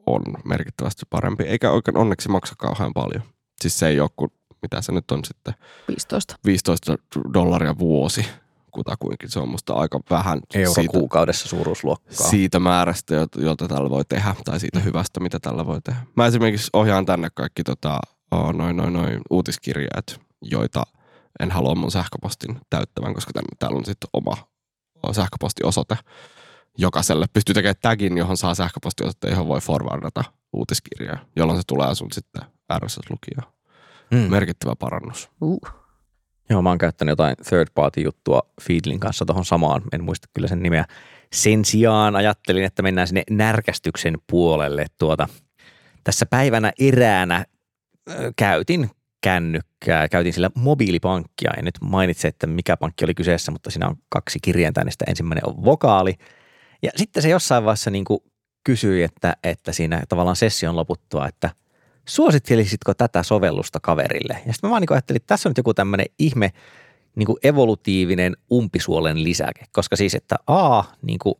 on 0.06 0.22
merkittävästi 0.44 1.02
parempi, 1.10 1.44
eikä 1.44 1.70
oikein 1.70 1.96
onneksi 1.96 2.28
maksa 2.28 2.54
kauhean 2.58 2.92
paljon. 2.92 3.22
Siis 3.60 3.78
se 3.78 3.88
ei 3.88 4.00
ole 4.00 4.10
kuin, 4.16 4.32
mitä 4.62 4.82
se 4.82 4.92
nyt 4.92 5.10
on 5.10 5.24
sitten, 5.24 5.54
15. 5.88 6.36
15 6.46 6.96
dollaria 7.34 7.78
vuosi 7.78 8.26
kutakuinkin. 8.72 9.30
Se 9.30 9.40
on 9.40 9.48
musta 9.48 9.74
aika 9.74 10.00
vähän 10.10 10.40
Euro 10.54 10.74
siitä, 10.74 10.90
kuukaudessa 10.92 11.48
suuruusluokkaa. 11.48 12.28
siitä 12.28 12.58
määrästä, 12.58 13.14
jota- 13.36 13.68
tällä 13.68 13.90
voi 13.90 14.04
tehdä, 14.04 14.34
tai 14.44 14.60
siitä 14.60 14.80
hyvästä, 14.80 15.20
mitä 15.20 15.40
tällä 15.40 15.66
voi 15.66 15.80
tehdä. 15.80 16.00
Mä 16.16 16.26
esimerkiksi 16.26 16.70
ohjaan 16.72 17.06
tänne 17.06 17.28
kaikki 17.34 17.62
tota, 17.64 18.00
oh, 18.30 18.52
noin, 18.52 18.76
noin, 18.76 18.92
noin 18.92 19.20
uutiskirjeet, 19.30 20.20
joita 20.42 20.82
en 21.40 21.50
halua 21.50 21.74
mun 21.74 21.90
sähköpostin 21.90 22.60
täyttävän, 22.70 23.14
koska 23.14 23.32
tänne, 23.32 23.48
täällä 23.58 23.76
on 23.78 23.84
sitten 23.84 24.10
oma 24.12 24.36
sähköpostiosoite 25.12 25.96
jokaiselle. 26.78 27.26
Pystyy 27.32 27.54
tekemään 27.54 27.74
tagin, 27.82 28.18
johon 28.18 28.36
saa 28.36 28.54
sähköpostiosoitteen, 28.54 29.30
johon 29.30 29.48
voi 29.48 29.60
forwardata 29.60 30.24
uutiskirjaa, 30.52 31.18
jolloin 31.36 31.58
se 31.58 31.62
tulee 31.66 31.94
sun 31.94 32.12
sitten 32.12 32.42
RSS-lukijaan. 32.78 33.52
Mm. 34.10 34.18
Merkittävä 34.18 34.76
parannus. 34.76 35.30
Uh. 35.40 35.79
Joo, 36.50 36.62
mä 36.62 36.68
oon 36.68 36.78
käyttänyt 36.78 37.12
jotain 37.12 37.36
third 37.48 37.68
party 37.74 38.00
juttua 38.00 38.42
Feedlin 38.62 39.00
kanssa 39.00 39.24
tuohon 39.24 39.44
samaan, 39.44 39.82
en 39.92 40.04
muista 40.04 40.28
kyllä 40.34 40.48
sen 40.48 40.62
nimeä. 40.62 40.84
Sen 41.32 41.64
sijaan 41.64 42.16
ajattelin, 42.16 42.64
että 42.64 42.82
mennään 42.82 43.06
sinne 43.06 43.22
närkästyksen 43.30 44.18
puolelle. 44.30 44.86
Tuota, 44.98 45.28
tässä 46.04 46.26
päivänä 46.26 46.72
eräänä 46.78 47.44
ö, 48.10 48.32
käytin 48.36 48.90
kännykkää, 49.20 50.08
käytin 50.08 50.32
sillä 50.32 50.50
mobiilipankkia. 50.54 51.50
En 51.58 51.64
nyt 51.64 51.78
mainitse, 51.80 52.28
että 52.28 52.46
mikä 52.46 52.76
pankki 52.76 53.04
oli 53.04 53.14
kyseessä, 53.14 53.52
mutta 53.52 53.70
siinä 53.70 53.88
on 53.88 53.96
kaksi 54.08 54.38
kirjainta, 54.42 54.84
niin 54.84 54.92
ensimmäinen 55.06 55.48
on 55.48 55.64
vokaali. 55.64 56.14
Ja 56.82 56.90
sitten 56.96 57.22
se 57.22 57.28
jossain 57.28 57.64
vaiheessa 57.64 57.90
niin 57.90 58.04
kysyi, 58.64 59.02
että, 59.02 59.36
että 59.44 59.72
siinä 59.72 60.02
tavallaan 60.08 60.36
session 60.36 60.76
loputtua, 60.76 61.28
että 61.28 61.50
suosittelisitko 62.10 62.94
tätä 62.94 63.22
sovellusta 63.22 63.80
kaverille? 63.82 64.32
Ja 64.46 64.52
sitten 64.52 64.68
mä 64.68 64.70
vaan 64.70 64.80
niin 64.82 64.92
ajattelin, 64.92 65.16
että 65.16 65.26
tässä 65.26 65.48
on 65.48 65.50
nyt 65.50 65.56
joku 65.56 65.74
tämmöinen 65.74 66.06
ihme 66.18 66.52
niin 67.16 67.26
kuin 67.26 67.38
evolutiivinen 67.42 68.36
umpisuolen 68.52 69.24
lisäke, 69.24 69.64
koska 69.72 69.96
siis, 69.96 70.14
että 70.14 70.36
A, 70.46 70.82
niin 71.02 71.18
kuin, 71.18 71.34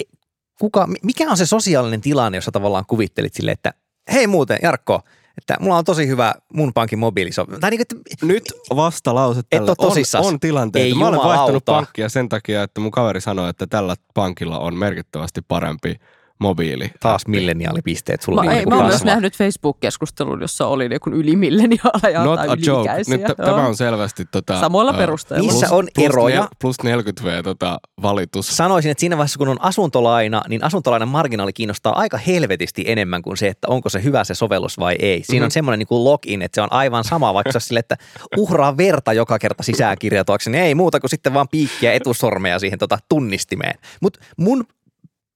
e- 0.00 0.16
kuka, 0.60 0.86
mi- 0.86 0.98
mikä 1.02 1.30
on 1.30 1.36
se 1.36 1.46
sosiaalinen 1.46 2.00
tilanne, 2.00 2.38
jossa 2.38 2.50
tavallaan 2.52 2.84
kuvittelit 2.86 3.34
sille, 3.34 3.50
että 3.50 3.74
hei 4.12 4.26
muuten 4.26 4.58
Jarkko, 4.62 5.00
että 5.38 5.56
mulla 5.60 5.76
on 5.78 5.84
tosi 5.84 6.06
hyvä 6.08 6.34
mun 6.52 6.72
pankin 6.72 6.98
mobiilisovellu. 6.98 7.60
Tai 7.60 7.70
niin 7.70 7.80
kuin, 7.90 8.00
että 8.12 8.26
Nyt 8.26 8.44
vastalause 8.76 9.40
tälle. 9.50 9.70
oo 9.70 9.74
tosissas. 9.76 10.26
On, 10.26 10.32
on 10.34 10.40
tilanteita. 10.40 10.84
Ei 10.86 10.94
Mä 10.94 11.08
olen 11.08 11.18
vaihtanut 11.18 11.38
jumalauta. 11.38 11.72
pankkia 11.72 12.08
sen 12.08 12.28
takia, 12.28 12.62
että 12.62 12.80
mun 12.80 12.90
kaveri 12.90 13.20
sanoi, 13.20 13.50
että 13.50 13.66
tällä 13.66 13.94
pankilla 14.14 14.58
on 14.58 14.74
merkittävästi 14.74 15.40
parempi 15.48 15.96
mobiili. 16.40 16.90
taas 17.00 17.26
milleniaalipisteet 17.26 18.22
sulla 18.22 18.42
Mä, 18.44 18.50
niin 18.50 18.58
ei, 18.58 18.64
kuin 18.64 18.74
mä 18.74 18.78
oon 18.80 18.86
myös 18.88 19.04
nähnyt 19.04 19.36
Facebook-keskustelun, 19.36 20.40
jossa 20.40 20.66
oli 20.66 20.88
joku 20.92 21.10
ylimilleniaaleja 21.10 22.24
Not 22.24 22.36
tai 22.40 22.48
a 22.48 22.56
joke. 22.66 22.90
Nyt 23.08 23.24
t- 23.24 23.36
tämä 23.36 23.66
on 23.66 23.76
selvästi 23.76 24.24
tota, 24.24 24.60
Samoilla 24.60 24.92
perusteilla. 24.92 25.52
Plus- 25.52 25.72
on 25.72 25.88
plus 25.94 26.04
eroja. 26.06 26.42
nel- 26.44 26.48
Plus 26.60 26.76
40 26.82 27.24
V 27.24 27.42
tota, 27.44 27.78
valitus. 28.02 28.56
Sanoisin, 28.56 28.90
että 28.90 29.00
siinä 29.00 29.16
vaiheessa, 29.16 29.38
kun 29.38 29.48
on 29.48 29.62
asuntolaina, 29.62 30.42
niin 30.48 30.64
asuntolainan 30.64 31.08
marginaali 31.08 31.52
kiinnostaa 31.52 31.98
aika 31.98 32.16
helvetisti 32.16 32.84
enemmän 32.86 33.22
kuin 33.22 33.36
se, 33.36 33.48
että 33.48 33.68
onko 33.70 33.88
se 33.88 34.02
hyvä 34.02 34.24
se 34.24 34.34
sovellus 34.34 34.78
vai 34.78 34.96
ei. 34.98 35.22
Siinä 35.24 35.44
on 35.44 35.48
Mhm. 35.48 35.52
semmoinen 35.52 35.78
niin 35.78 36.04
login, 36.04 36.42
että 36.42 36.54
se 36.54 36.60
on 36.62 36.72
aivan 36.72 37.04
sama, 37.04 37.34
vaikka 37.34 37.52
se 37.52 37.60
sille, 37.60 37.80
että 37.80 37.96
uhraa 38.36 38.76
verta 38.76 39.12
joka 39.12 39.38
kerta 39.38 39.62
sisään 39.62 39.96
kirjautuakseni. 39.98 40.58
Ei 40.58 40.74
muuta 40.74 41.00
kuin 41.00 41.10
sitten 41.10 41.34
vaan 41.34 41.48
piikkiä 41.48 41.92
etusormeja 41.92 42.58
siihen 42.58 42.78
tota, 42.78 42.98
tunnistimeen. 43.08 43.74
Mutta 44.02 44.20
mun 44.36 44.64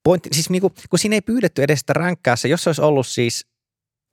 pointti, 0.04 0.28
siis 0.32 0.50
niin 0.50 0.60
kuin, 0.60 0.72
kun 0.90 0.98
siinä 0.98 1.14
ei 1.16 1.20
pyydetty 1.20 1.62
edes 1.62 1.80
sitä 1.80 1.92
ränkkää 1.92 2.36
se, 2.36 2.48
jos 2.48 2.64
se 2.64 2.68
olisi 2.68 2.82
ollut 2.82 3.06
siis 3.06 3.46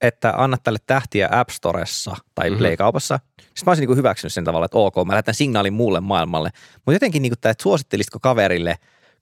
että 0.01 0.33
anna 0.37 0.57
tälle 0.57 0.79
tähtiä 0.87 1.29
App 1.31 1.49
Storessa 1.49 2.15
tai 2.35 2.49
Mhm. 2.49 2.59
Play-kaupassa, 2.59 3.19
sitten 3.39 3.63
mä 3.65 3.69
olisin 3.69 3.81
niin 3.81 3.87
kuin 3.87 3.97
hyväksynyt 3.97 4.33
sen 4.33 4.43
tavalla, 4.45 4.65
että 4.65 4.77
ok, 4.77 4.95
mä 5.05 5.11
lähetän 5.13 5.33
signaalin 5.35 5.73
muulle 5.73 5.99
maailmalle. 5.99 6.49
Mutta 6.75 6.93
jotenkin 6.93 7.21
niin 7.21 7.31
kuin 7.31 7.39
tämä, 7.41 7.51
että 7.51 7.63
suosittelisitko 7.63 8.19
kaverille 8.19 8.75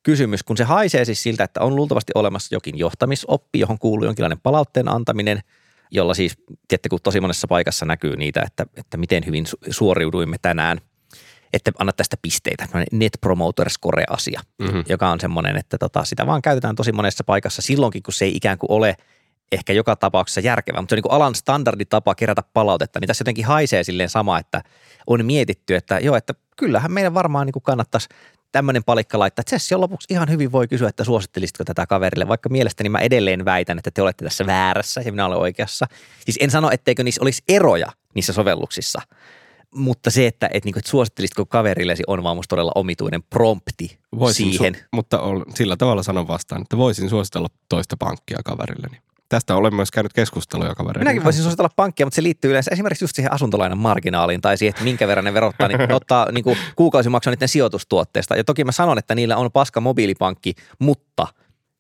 kysymys, 0.04 0.44
kun 0.44 0.58
se 0.58 0.64
haisee 0.64 1.06
siis 1.06 1.24
siltä, 1.24 1.44
että 1.44 1.62
on 1.62 1.76
luultavasti 1.76 2.12
olemassa 2.16 2.56
jokin 2.56 2.78
johtamisoppi, 2.78 3.60
johon 3.60 3.80
kuuluu 3.80 4.06
jonkinlainen 4.06 4.42
palautteen 4.44 4.90
antaminen, 4.90 5.40
jolla 5.92 6.14
siis, 6.14 6.38
tiedätte, 6.68 6.90
kun 6.90 7.00
tosi 7.04 7.20
monessa 7.22 7.48
paikassa 7.48 7.86
näkyy 7.86 8.16
niitä, 8.16 8.42
että, 8.48 8.66
että 8.78 8.98
miten 8.98 9.26
hyvin 9.26 9.46
su- 9.46 9.68
suoriuduimme 9.70 10.38
tänään, 10.42 10.78
että 11.54 11.72
anna 11.80 11.94
tästä 11.94 12.18
pisteitä, 12.22 12.68
Net 12.92 13.18
Promoter 13.22 13.70
Score-asia, 13.70 14.42
Mhm. 14.60 14.80
joka 14.90 15.10
on 15.10 15.20
semmoinen, 15.20 15.58
että 15.58 15.78
tota, 15.78 16.04
sitä 16.04 16.28
vaan 16.28 16.42
käytetään 16.42 16.76
tosi 16.76 16.92
monessa 16.92 17.24
paikassa 17.24 17.62
silloinkin, 17.62 18.04
kun 18.04 18.14
se 18.14 18.26
ei 18.26 18.36
ikään 18.36 18.58
kuin 18.58 18.72
ole 18.72 18.96
ehkä 19.52 19.74
joka 19.74 19.96
tapauksessa 19.96 20.40
järkevää, 20.42 20.82
mutta 20.82 20.96
se 20.96 21.00
on 21.00 21.02
niin 21.04 21.16
alan 21.16 21.36
standarditapa 21.36 22.16
kerätä 22.16 22.44
palautetta, 22.54 23.00
niin 23.00 23.08
tässä 23.08 23.22
jotenkin 23.22 23.46
haisee 23.46 23.84
silleen 23.84 24.10
sama, 24.10 24.40
että 24.40 24.62
on 25.08 25.26
mietitty, 25.26 25.76
että 25.76 26.00
joo, 26.00 26.16
että 26.16 26.34
kyllähän 26.58 26.92
meidän 26.92 27.14
varmaan 27.14 27.46
niin 27.48 27.62
kannattaisi 27.64 28.08
tämmöinen 28.52 28.84
palikka 28.84 29.20
laittaa, 29.20 29.42
että 29.42 29.50
session 29.50 29.82
lopuksi 29.82 30.08
ihan 30.14 30.30
hyvin 30.30 30.52
voi 30.52 30.68
kysyä, 30.68 30.90
että 30.90 31.04
suosittelisitko 31.04 31.64
tätä 31.64 31.86
kaverille, 31.86 32.28
vaikka 32.28 32.50
mielestäni 32.50 32.90
mä 32.90 33.00
edelleen 33.00 33.46
väitän, 33.46 33.78
että 33.78 33.92
te 33.92 34.02
olette 34.02 34.26
tässä 34.26 34.46
väärässä 34.46 35.02
ja 35.06 35.12
minä 35.12 35.26
olen 35.26 35.38
oikeassa. 35.38 35.86
Siis 36.26 36.38
en 36.42 36.52
sano, 36.52 36.70
etteikö 36.72 37.04
niissä 37.04 37.22
olisi 37.22 37.44
eroja 37.50 37.88
niissä 38.16 38.34
sovelluksissa, 38.34 39.02
mutta 39.76 40.12
se, 40.12 40.28
että, 40.28 40.50
että, 40.54 40.68
niin 40.68 40.78
että 40.78 40.90
suosittelisitko 40.90 41.46
kaverillesi 41.46 42.04
on 42.08 42.24
vaan 42.24 42.36
musta 42.36 42.50
todella 42.50 42.72
omituinen 42.76 43.24
prompti 43.24 44.00
Voisin 44.20 44.50
siihen. 44.50 44.76
Su- 44.76 44.88
mutta 44.92 45.20
ol, 45.20 45.42
sillä 45.56 45.78
tavalla 45.78 46.04
sanon 46.04 46.28
vastaan, 46.28 46.62
että 46.62 46.78
voisin 46.78 47.10
suositella 47.10 47.48
toista 47.70 47.98
pankkia 47.98 48.40
kaverilleni. 48.46 48.98
Tästä 49.30 49.56
olen 49.56 49.76
myös 49.76 49.92
käynyt 49.92 50.14
keskusteluja 50.14 50.76
kavereiden 50.76 51.02
Minäkin 51.02 51.24
voisin 51.24 51.44
suositella 51.44 51.70
pankkia, 51.76 52.06
mutta 52.06 52.16
se 52.16 52.24
liittyy 52.24 52.52
yleensä 52.52 52.72
esimerkiksi 52.72 53.04
just 53.04 53.16
siihen 53.16 53.34
asuntolainan 53.34 53.78
marginaaliin 53.78 54.42
tai 54.42 54.58
siihen, 54.58 54.70
että 54.70 54.84
minkä 54.84 55.08
verran 55.08 55.26
ne 55.26 55.34
verottaa, 55.34 55.68
niin 55.68 55.92
ottaa 55.92 56.32
niin 56.32 56.44
kuin 56.44 56.58
niiden 57.26 57.48
sijoitustuotteesta. 57.48 58.36
Ja 58.36 58.44
toki 58.44 58.64
mä 58.64 58.72
sanon, 58.72 58.98
että 58.98 59.16
niillä 59.16 59.38
on 59.38 59.52
paska 59.52 59.82
mobiilipankki, 59.82 60.54
mutta 60.80 61.28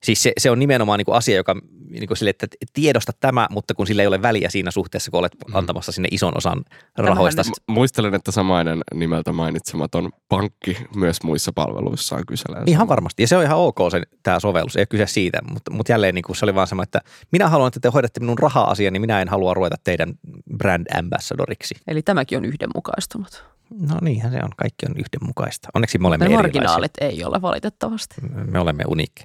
siis 0.03 0.23
se, 0.23 0.31
se 0.38 0.51
on 0.51 0.60
nimenomaan 0.60 0.97
niin 0.97 1.05
kuin 1.05 1.15
asia, 1.15 1.36
joka 1.36 1.55
niin 1.89 2.07
kuin 2.07 2.17
sille, 2.17 2.29
että 2.29 2.47
tiedosta 2.73 3.12
tämä, 3.19 3.47
mutta 3.51 3.73
kun 3.73 3.88
sillä 3.88 4.01
ei 4.03 4.07
ole 4.07 4.21
väliä 4.21 4.49
siinä 4.49 4.71
suhteessa, 4.71 5.12
kun 5.12 5.19
olet 5.19 5.31
antamassa 5.53 5.91
sinne 5.91 6.07
ison 6.12 6.38
osan 6.38 6.65
rahoista. 6.97 7.41
M- 7.43 7.71
Muistelen, 7.73 8.15
että 8.15 8.31
samainen 8.31 8.81
nimeltä 8.93 9.31
mainitsematon 9.31 10.10
pankki 10.29 10.77
myös 10.95 11.23
muissa 11.23 11.53
palveluissaan 11.53 12.23
kyselee. 12.27 12.63
Ihan 12.65 12.88
varmasti. 12.88 13.23
Ja 13.23 13.27
se 13.27 13.38
on 13.38 13.43
ihan 13.43 13.57
ok 13.57 13.77
se, 13.91 14.01
tämä 14.23 14.39
sovellus, 14.39 14.75
ei 14.75 14.81
ole 14.81 14.86
kyse 14.86 15.07
siitä, 15.07 15.39
mutta, 15.51 15.71
mutta 15.73 15.91
jälleen 15.91 16.15
niin 16.15 16.23
kuin 16.23 16.36
se 16.36 16.45
oli 16.45 16.55
vaan 16.55 16.67
semmoinen, 16.67 16.88
että 16.88 17.01
minä 17.31 17.49
haluan, 17.49 17.67
että 17.67 17.79
te 17.79 17.89
hoidatte 17.89 18.19
minun 18.19 18.39
raha-asian, 18.39 18.93
niin 18.93 19.01
minä 19.01 19.21
en 19.21 19.29
halua 19.29 19.53
ruveta 19.53 19.75
teidän 19.83 20.13
brand 20.57 20.86
ambassadoriksi. 20.97 21.75
Eli 21.88 22.01
tämäkin 22.01 22.38
on 22.38 22.45
yhdenmukaistunut. 22.45 23.43
No 23.89 23.97
niinhän 24.01 24.31
se 24.31 24.38
on, 24.43 24.49
kaikki 24.57 24.86
on 24.89 24.95
yhdenmukaista. 24.97 25.69
Onneksi 25.73 25.97
me 25.97 26.07
olemme 26.07 26.25
Ne 26.27 26.33
erilaisia. 26.33 26.62
marginaalit 26.62 26.91
ei 27.01 27.23
ole 27.23 27.41
valitettavasti. 27.41 28.15
Me 28.51 28.60
olemme 28.60 28.83
uniikki. 28.88 29.23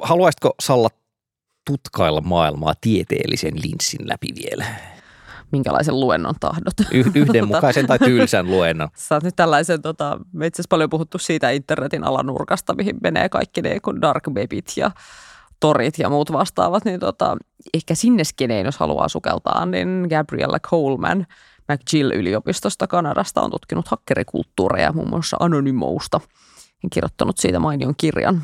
Haluaisitko 0.00 0.54
Salla 0.60 0.88
tutkailla 1.66 2.20
maailmaa 2.20 2.74
tieteellisen 2.80 3.54
linssin 3.62 4.08
läpi 4.08 4.28
vielä? 4.42 4.64
Minkälaisen 5.52 6.00
luennon 6.00 6.34
tahdot? 6.40 6.74
Y- 6.92 7.04
yhdenmukaisen 7.14 7.86
tai 7.86 7.98
tylsän 7.98 8.46
luennon. 8.46 8.88
Sä 8.96 9.14
oot 9.14 9.24
nyt 9.24 9.36
tällaisen, 9.36 9.82
tota, 9.82 10.20
me 10.32 10.46
itse 10.46 10.56
asiassa 10.56 10.68
paljon 10.70 10.90
puhuttu 10.90 11.18
siitä 11.18 11.50
internetin 11.50 12.04
alanurkasta, 12.04 12.74
mihin 12.74 12.96
menee 13.02 13.28
kaikki 13.28 13.62
ne 13.62 13.80
kun 13.80 14.00
dark 14.00 14.28
webit 14.28 14.72
ja 14.76 14.90
torit 15.60 15.98
ja 15.98 16.08
muut 16.08 16.32
vastaavat, 16.32 16.84
niin 16.84 17.00
tota, 17.00 17.36
ehkä 17.74 17.94
sinne 17.94 18.24
skeneen, 18.24 18.66
jos 18.66 18.76
haluaa 18.76 19.08
sukeltaa, 19.08 19.66
niin 19.66 20.06
Gabriella 20.10 20.60
Coleman 20.60 21.26
McGill-yliopistosta 21.72 22.86
Kanadasta 22.88 23.40
on 23.40 23.50
tutkinut 23.50 23.88
hakkerikulttuureja, 23.88 24.92
muun 24.92 25.10
muassa 25.10 25.36
Anonymousta, 25.40 26.20
ja 26.82 26.88
kirjoittanut 26.92 27.38
siitä 27.38 27.58
mainion 27.58 27.94
kirjan. 27.96 28.42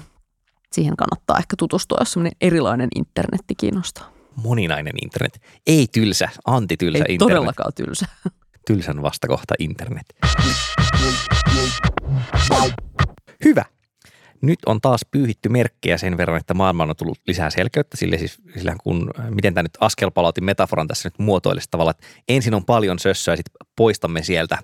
Siihen 0.73 0.97
kannattaa 0.97 1.39
ehkä 1.39 1.57
tutustua, 1.59 1.99
jos 2.01 2.13
semmoinen 2.13 2.37
erilainen 2.41 2.89
internetti 2.97 3.55
kiinnostaa. 3.55 4.13
Moninainen 4.37 4.95
internet. 5.03 5.41
Ei 5.67 5.87
tylsä, 5.93 6.29
antitylsä 6.47 7.05
Ei 7.09 7.15
internet. 7.15 7.35
todellakaan 7.35 7.73
tylsä. 7.75 8.07
Tylsän 8.67 9.03
vastakohta 9.03 9.55
internet. 9.59 10.07
Hyvä. 13.45 13.65
Nyt 14.43 14.59
on 14.67 14.81
taas 14.81 15.01
pyyhitty 15.11 15.49
merkkejä 15.49 15.99
sen 15.99 16.17
verran, 16.17 16.41
että 16.41 16.55
maailmaan 16.55 16.91
on 16.91 16.97
tullut 16.97 17.19
lisää 17.27 17.51
selkeyttä, 17.51 17.97
sillä 17.97 18.19
siis, 18.19 18.39
sillä 18.59 18.77
kun, 18.83 19.11
miten 19.31 19.55
tämä 19.55 19.63
nyt 19.63 19.79
askelpalautin 19.81 20.45
metaforan 20.45 20.89
tässä 20.89 21.07
nyt 21.07 21.19
muotoilisi 21.19 21.69
tavalla, 21.71 21.91
että 21.91 22.07
ensin 22.29 22.55
on 22.55 22.65
paljon 22.65 22.99
sössöä, 22.99 23.37
sitten 23.37 23.67
poistamme 23.77 24.23
sieltä 24.23 24.59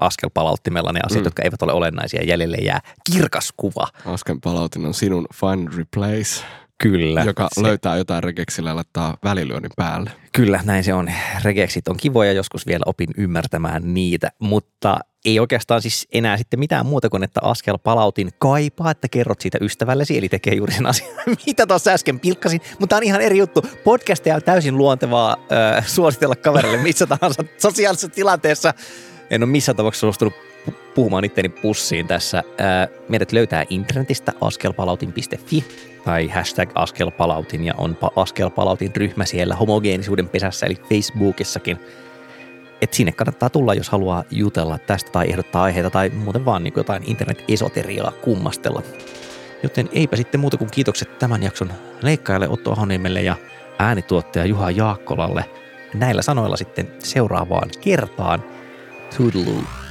askelpalauttimella 0.00 0.92
ne 0.92 1.00
asiat, 1.06 1.20
Mm. 1.22 1.26
jotka 1.26 1.42
eivät 1.42 1.62
ole 1.62 1.72
olennaisia. 1.72 2.24
Jäljelle 2.24 2.56
jää 2.56 2.80
kirkas 3.12 3.52
kuva. 3.56 3.88
Asken 4.06 4.40
palautin 4.40 4.86
on 4.86 4.94
sinun 4.94 5.26
find 5.34 5.68
replace, 5.76 6.44
Kyllä. 6.82 7.22
joka 7.24 7.48
se, 7.52 7.62
löytää 7.62 7.96
jotain 7.96 8.22
regeksillä 8.22 8.70
ja 8.70 8.76
laittaa 8.76 9.16
välilyönnin 9.24 9.70
päälle. 9.76 10.10
Kyllä, 10.32 10.60
näin 10.64 10.84
se 10.84 10.94
on. 10.94 11.10
Regeksit 11.44 11.88
on 11.88 11.96
kivoja, 11.96 12.32
joskus 12.32 12.66
vielä 12.66 12.82
opin 12.86 13.08
ymmärtämään 13.16 13.94
niitä, 13.94 14.30
mutta 14.38 14.98
ei 15.24 15.40
oikeastaan 15.40 15.82
siis 15.82 16.08
enää 16.12 16.36
sitten 16.36 16.58
mitään 16.60 16.86
muuta 16.86 17.08
kuin, 17.08 17.22
että 17.22 17.40
askel 17.42 17.78
palautin 17.78 18.30
kaipaa, 18.38 18.90
että 18.90 19.08
kerrot 19.08 19.40
siitä 19.40 19.58
ystävällesi, 19.60 20.18
eli 20.18 20.28
tekee 20.28 20.54
juuri 20.54 20.72
sen 20.72 20.86
asian, 20.86 21.10
mitä 21.46 21.66
tuossa 21.66 21.90
äsken 21.90 22.20
pilkkasin, 22.20 22.60
mutta 22.78 22.96
on 22.96 23.02
ihan 23.02 23.20
eri 23.20 23.38
juttu. 23.38 23.62
Podcastia 23.84 24.34
on 24.34 24.42
täysin 24.42 24.78
luontevaa 24.78 25.36
äh, 25.76 25.86
suositella 25.86 26.36
kaverille 26.36 26.76
missä 26.76 27.06
tahansa 27.06 27.44
sosiaalisessa 27.58 28.08
tilanteessa. 28.08 28.74
En 29.30 29.42
ole 29.42 29.50
missään 29.50 29.76
tapauksessa 29.76 30.04
suostunut 30.04 30.34
pu- 30.68 30.74
puhumaan 30.94 31.24
itteni 31.24 31.48
pussiin 31.48 32.06
tässä. 32.06 32.38
Äh, 32.38 32.88
meidät 33.08 33.32
löytää 33.32 33.64
internetistä 33.70 34.32
askelpalautin.fi 34.40 35.64
tai 36.04 36.28
hashtag 36.28 36.70
askelpalautin 36.74 37.64
ja 37.64 37.74
onpa 37.78 38.10
askelpalautin 38.16 38.96
ryhmä 38.96 39.24
siellä 39.24 39.54
homogeenisuuden 39.54 40.28
pesässä 40.28 40.66
eli 40.66 40.74
Facebookissakin. 40.74 41.78
Et 42.82 42.92
sinne 42.92 43.12
kannattaa 43.12 43.50
tulla, 43.50 43.74
jos 43.74 43.88
haluaa 43.88 44.24
jutella 44.30 44.78
tästä 44.78 45.10
tai 45.12 45.28
ehdottaa 45.28 45.62
aiheita 45.62 45.90
tai 45.90 46.08
muuten 46.08 46.44
vaan 46.44 46.64
niin 46.64 46.74
jotain 46.76 47.02
internet-esoteriaa 47.06 48.12
kummastella. 48.22 48.82
Joten 49.62 49.88
eipä 49.92 50.16
sitten 50.16 50.40
muuta 50.40 50.56
kuin 50.56 50.70
kiitokset 50.70 51.18
tämän 51.18 51.42
jakson 51.42 51.72
leikkaajalle 52.02 52.48
Otto 52.48 52.72
Ahoniemelle 52.72 53.22
ja 53.22 53.36
äänituottaja 53.78 54.44
Juha 54.44 54.70
Jaakkolalle. 54.70 55.44
Näillä 55.94 56.22
sanoilla 56.22 56.56
sitten 56.56 56.92
seuraavaan 56.98 57.68
kertaan. 57.80 58.44
Toodaloo. 59.14 59.87